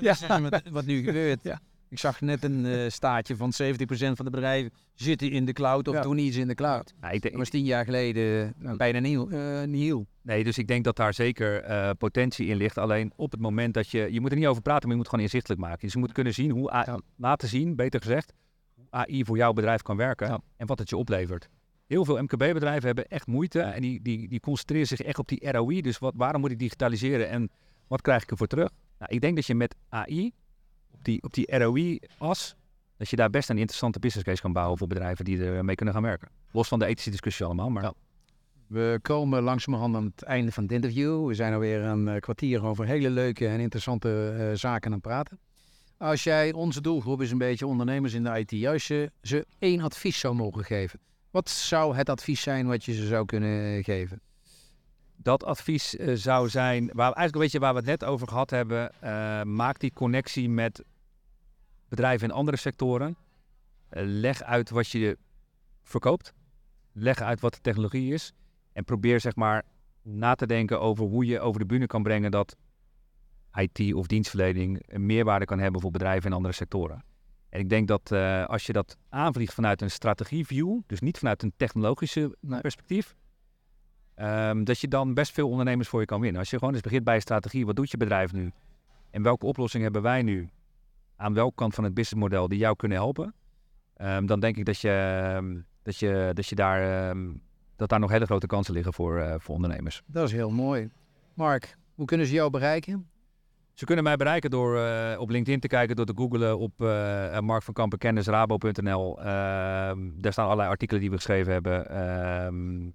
ja, 0.00 0.40
wat, 0.50 0.62
wat 0.70 0.84
nu 0.84 1.02
gebeurt. 1.04 1.42
Ja. 1.42 1.60
Ik 1.88 1.98
zag 1.98 2.20
net 2.20 2.44
een 2.44 2.66
eh, 2.66 2.88
staatje 2.90 3.36
van 3.36 3.52
70% 3.62 3.66
van 3.88 4.24
de 4.24 4.30
bedrijven 4.30 4.72
zitten 4.94 5.30
in 5.30 5.44
de 5.44 5.52
cloud 5.52 5.88
of 5.88 5.94
Ja. 5.94 6.02
doen 6.02 6.18
iets 6.18 6.36
in 6.36 6.48
de 6.48 6.54
cloud. 6.54 6.94
Nou, 7.00 7.14
ik 7.14 7.20
denk- 7.22 7.34
Dat 7.34 7.42
was 7.42 7.50
tien 7.50 7.64
jaar 7.64 7.84
geleden 7.84 8.54
Ja. 8.62 8.76
bijna 8.76 8.98
nieuw. 8.98 9.28
eh 9.30 9.62
nieuw. 9.66 10.06
Nee, 10.22 10.44
dus 10.44 10.58
ik 10.58 10.66
denk 10.68 10.84
dat 10.84 10.96
daar 10.96 11.14
zeker 11.14 11.62
eh, 11.62 11.90
potentie 11.98 12.46
in 12.46 12.56
ligt. 12.56 12.78
Alleen 12.78 13.12
op 13.16 13.30
het 13.30 13.40
moment 13.40 13.74
dat 13.74 13.88
je... 13.88 14.08
Je 14.12 14.20
moet 14.20 14.30
er 14.30 14.36
niet 14.36 14.46
over 14.46 14.62
praten, 14.62 14.82
maar 14.82 14.90
je 14.90 14.96
moet 14.96 15.08
gewoon 15.08 15.24
inzichtelijk 15.24 15.60
maken. 15.60 15.78
Dus 15.80 15.92
je 15.92 15.98
moet 15.98 16.12
kunnen 16.12 16.34
zien 16.34 16.50
hoe... 16.50 16.70
Ja. 16.86 17.00
Laten 17.16 17.48
zien, 17.48 17.76
beter 17.76 18.00
gezegd, 18.00 18.32
AI 18.90 19.24
voor 19.24 19.36
jouw 19.36 19.52
bedrijf 19.52 19.82
kan 19.82 19.96
werken. 19.96 20.26
Ja. 20.26 20.40
En 20.56 20.66
wat 20.66 20.78
het 20.78 20.88
je 20.88 20.96
oplevert. 20.96 21.48
Heel 21.86 22.04
veel 22.04 22.22
MKB-bedrijven 22.22 22.86
hebben 22.86 23.08
echt 23.08 23.26
moeite. 23.26 23.60
En 23.60 23.80
die, 23.80 24.02
die, 24.02 24.28
die 24.28 24.40
concentreren 24.40 24.86
zich 24.86 25.00
echt 25.00 25.18
op 25.18 25.28
die 25.28 25.50
ROI. 25.50 25.80
Dus 25.80 25.98
wat, 25.98 26.14
waarom 26.16 26.40
moet 26.40 26.50
ik 26.50 26.58
digitaliseren 26.58 27.28
en 27.28 27.50
wat 27.86 28.00
krijg 28.00 28.22
ik 28.22 28.30
ervoor 28.30 28.46
terug? 28.46 28.70
Nou, 28.98 29.12
ik 29.12 29.20
denk 29.20 29.36
dat 29.36 29.46
je 29.46 29.54
met 29.54 29.74
AI, 29.88 30.32
op 30.90 31.04
die, 31.04 31.22
op 31.22 31.34
die 31.34 31.58
ROI-as... 31.58 32.54
Dat 32.96 33.10
je 33.10 33.16
daar 33.16 33.30
best 33.30 33.50
een 33.50 33.58
interessante 33.58 33.98
business 33.98 34.28
case 34.28 34.42
kan 34.42 34.52
bouwen 34.52 34.78
voor 34.78 34.86
bedrijven 34.86 35.24
die 35.24 35.44
ermee 35.44 35.74
kunnen 35.74 35.94
gaan 35.94 36.02
werken. 36.02 36.28
Los 36.50 36.68
van 36.68 36.78
de 36.78 36.86
ethische 36.86 37.10
discussie 37.10 37.46
allemaal, 37.46 37.70
maar... 37.70 37.82
Ja. 37.82 37.92
We 38.66 38.98
komen 39.02 39.42
langzamerhand 39.42 39.96
aan 39.96 40.04
het 40.04 40.22
einde 40.22 40.52
van 40.52 40.62
het 40.62 40.72
interview. 40.72 41.26
We 41.26 41.34
zijn 41.34 41.52
alweer 41.52 41.82
een 41.82 42.08
eh, 42.08 42.20
kwartier 42.20 42.64
over 42.64 42.86
hele 42.86 43.10
leuke 43.10 43.48
en 43.48 43.60
interessante 43.60 44.36
eh, 44.38 44.56
zaken 44.56 44.86
aan 44.86 44.92
het 44.92 45.02
praten. 45.02 45.38
Als 46.00 46.24
jij 46.24 46.52
onze 46.52 46.80
doelgroep 46.80 47.20
is 47.20 47.30
een 47.30 47.38
beetje 47.38 47.66
ondernemers 47.66 48.12
in 48.12 48.22
de 48.22 48.38
IT, 48.38 48.50
juist 48.50 48.86
je 48.86 49.12
ze 49.22 49.46
één 49.58 49.80
advies 49.80 50.18
zou 50.18 50.34
mogen 50.34 50.64
geven. 50.64 51.00
Wat 51.30 51.48
zou 51.48 51.96
het 51.96 52.08
advies 52.08 52.40
zijn 52.40 52.66
wat 52.66 52.84
je 52.84 52.92
ze 52.92 53.06
zou 53.06 53.24
kunnen 53.24 53.84
geven? 53.84 54.20
Dat 55.16 55.44
advies 55.44 55.96
eh, 55.96 56.14
zou 56.14 56.48
zijn, 56.48 56.86
waar, 56.86 57.04
eigenlijk 57.04 57.34
een 57.34 57.40
beetje 57.40 57.58
waar 57.58 57.72
we 57.72 57.78
het 57.78 57.88
net 57.88 58.04
over 58.04 58.28
gehad 58.28 58.50
hebben, 58.50 58.92
eh, 59.00 59.42
maak 59.42 59.78
die 59.78 59.92
connectie 59.92 60.48
met 60.48 60.84
bedrijven 61.88 62.28
in 62.28 62.34
andere 62.34 62.56
sectoren. 62.56 63.16
Eh, 63.88 64.02
leg 64.06 64.42
uit 64.42 64.70
wat 64.70 64.88
je 64.88 65.18
verkoopt. 65.82 66.32
Leg 66.92 67.20
uit 67.20 67.40
wat 67.40 67.54
de 67.54 67.60
technologie 67.60 68.12
is. 68.12 68.32
En 68.72 68.84
probeer 68.84 69.20
zeg 69.20 69.36
maar 69.36 69.62
na 70.02 70.34
te 70.34 70.46
denken 70.46 70.80
over 70.80 71.04
hoe 71.04 71.24
je 71.24 71.40
over 71.40 71.60
de 71.60 71.66
bühne 71.66 71.86
kan 71.86 72.02
brengen 72.02 72.30
dat 72.30 72.56
IT 73.54 73.94
of 73.94 74.06
dienstverlening 74.06 74.82
een 74.86 75.06
meerwaarde 75.06 75.44
kan 75.44 75.58
hebben 75.58 75.80
voor 75.80 75.90
bedrijven 75.90 76.30
in 76.30 76.36
andere 76.36 76.54
sectoren. 76.54 77.04
En 77.48 77.60
ik 77.60 77.68
denk 77.68 77.88
dat 77.88 78.10
eh, 78.12 78.46
als 78.46 78.66
je 78.66 78.72
dat 78.72 78.96
aanvliegt 79.08 79.54
vanuit 79.54 79.82
een 79.82 79.90
strategieview, 79.90 80.80
dus 80.86 81.00
niet 81.00 81.18
vanuit 81.18 81.42
een 81.42 81.52
technologische 81.56 82.36
Nee. 82.40 82.60
perspectief, 82.60 83.14
ehm, 84.14 84.64
dat 84.64 84.78
je 84.80 84.88
dan 84.88 85.14
best 85.14 85.32
veel 85.32 85.48
ondernemers 85.48 85.88
voor 85.88 86.00
je 86.00 86.06
kan 86.06 86.20
winnen. 86.20 86.40
Als 86.40 86.50
je 86.50 86.58
gewoon 86.58 86.72
eens 86.74 86.82
begint 86.82 87.04
bij 87.04 87.14
een 87.14 87.20
strategie, 87.20 87.66
wat 87.66 87.76
doet 87.76 87.90
je 87.90 87.96
bedrijf 87.96 88.32
nu? 88.32 88.52
En 89.10 89.22
welke 89.22 89.46
oplossing 89.46 89.82
hebben 89.82 90.02
wij 90.02 90.22
nu? 90.22 90.48
Aan 91.16 91.34
welke 91.34 91.54
kant 91.54 91.74
van 91.74 91.84
het 91.84 91.94
businessmodel 91.94 92.48
die 92.48 92.58
jou 92.58 92.76
kunnen 92.76 92.98
helpen? 92.98 93.34
Ehm, 93.94 94.26
dan 94.26 94.40
denk 94.40 94.56
ik 94.56 94.64
dat 94.64 94.80
je, 94.80 94.90
ehm, 95.34 95.60
dat 95.82 95.96
je, 95.96 96.30
dat 96.34 96.46
je 96.46 96.54
daar, 96.54 97.14
dat 97.76 97.88
daar 97.88 98.00
nog 98.00 98.10
hele 98.10 98.24
grote 98.24 98.46
kansen 98.46 98.74
liggen 98.74 98.92
voor, 98.94 99.18
eh, 99.18 99.34
voor 99.38 99.54
ondernemers. 99.54 100.02
Dat 100.06 100.26
is 100.26 100.32
heel 100.32 100.50
mooi. 100.50 100.90
Mark, 101.34 101.76
hoe 101.94 102.06
kunnen 102.06 102.26
ze 102.26 102.32
jou 102.32 102.50
bereiken? 102.50 103.09
Ze 103.80 103.86
kunnen 103.86 104.04
mij 104.04 104.16
bereiken 104.16 104.50
door 104.50 104.78
eh, 104.78 105.20
op 105.20 105.30
LinkedIn 105.30 105.60
te 105.60 105.68
kijken, 105.68 105.96
door 105.96 106.06
te 106.06 106.12
googlen 106.16 106.58
op 106.58 106.82
eh, 106.82 107.38
Mark 107.38 107.62
van 107.62 107.74
Kampen 107.74 107.98
Kennis, 107.98 108.26
rabo.nl. 108.26 109.18
Ehm, 109.18 109.98
daar 110.16 110.32
staan 110.32 110.44
allerlei 110.44 110.68
artikelen 110.68 111.00
die 111.00 111.10
we 111.10 111.16
geschreven 111.16 111.52
hebben. 111.52 111.88
Ehm, 111.90 112.90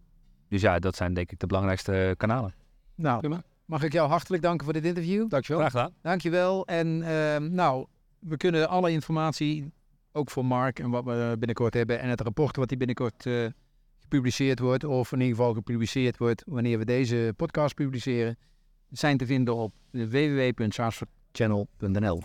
dus 0.50 0.62
ja, 0.62 0.80
dat 0.80 0.96
zijn 0.96 1.14
denk 1.14 1.32
ik 1.32 1.40
de 1.40 1.48
belangrijkste 1.48 2.14
kanalen. 2.18 2.54
Nou, 2.96 3.20
Prima. 3.20 3.44
mag 3.66 3.84
ik 3.84 3.94
jou 3.94 4.10
hartelijk 4.10 4.44
danken 4.44 4.66
voor 4.66 4.74
dit 4.74 4.86
interview. 4.86 5.30
Dankjewel. 5.30 5.60
Graag 5.62 5.72
gedaan. 5.72 5.94
Dankjewel. 6.02 6.66
En 6.68 7.04
ehm, 7.04 7.54
nou, 7.54 7.86
we 8.20 8.38
kunnen 8.38 8.70
alle 8.70 8.92
informatie, 8.92 9.72
ook 10.12 10.30
voor 10.30 10.46
Mark 10.46 10.80
en 10.80 10.90
wat 10.90 11.04
we 11.04 11.36
binnenkort 11.40 11.74
hebben, 11.74 12.00
en 12.00 12.10
het 12.10 12.22
rapport 12.22 12.56
wat 12.56 12.68
die 12.68 12.78
binnenkort 12.78 13.30
gepubliceerd 14.00 14.60
wordt, 14.60 14.84
of 14.84 15.12
in 15.12 15.20
ieder 15.20 15.36
geval 15.36 15.54
gepubliceerd 15.54 16.18
wordt 16.18 16.44
wanneer 16.46 16.78
we 16.78 16.86
deze 16.86 17.34
podcast 17.36 17.76
publiceren, 17.76 18.38
zijn 19.00 19.18
te 19.18 19.26
vinden 19.26 19.56
op 19.56 19.74
www.saasforchannel.nl. 19.92 22.22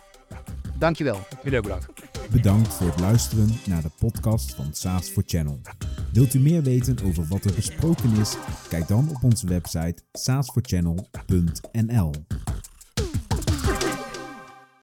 Dankjewel. 0.79 1.19
Jullie 1.43 1.59
ook 1.59 1.65
bedankt. 1.65 1.87
Bedankt 2.31 2.75
voor 2.75 2.87
het 2.87 3.01
luisteren 3.01 3.49
naar 3.67 3.83
de 3.83 3.91
podcast 3.99 4.55
van 4.55 4.75
SaaS 4.75 5.09
for 5.09 5.23
Channel. 5.27 5.61
Wilt 6.13 6.35
u 6.35 6.39
meer 6.39 6.63
weten 6.63 6.97
over 7.05 7.27
wat 7.29 7.45
er 7.45 7.55
besproken 7.55 8.17
is? 8.17 8.37
Kijk 8.69 8.89
dan 8.89 9.09
op 9.11 9.25
onze 9.25 9.47
website 9.47 10.03
saasforchannel.nl. 10.13 12.13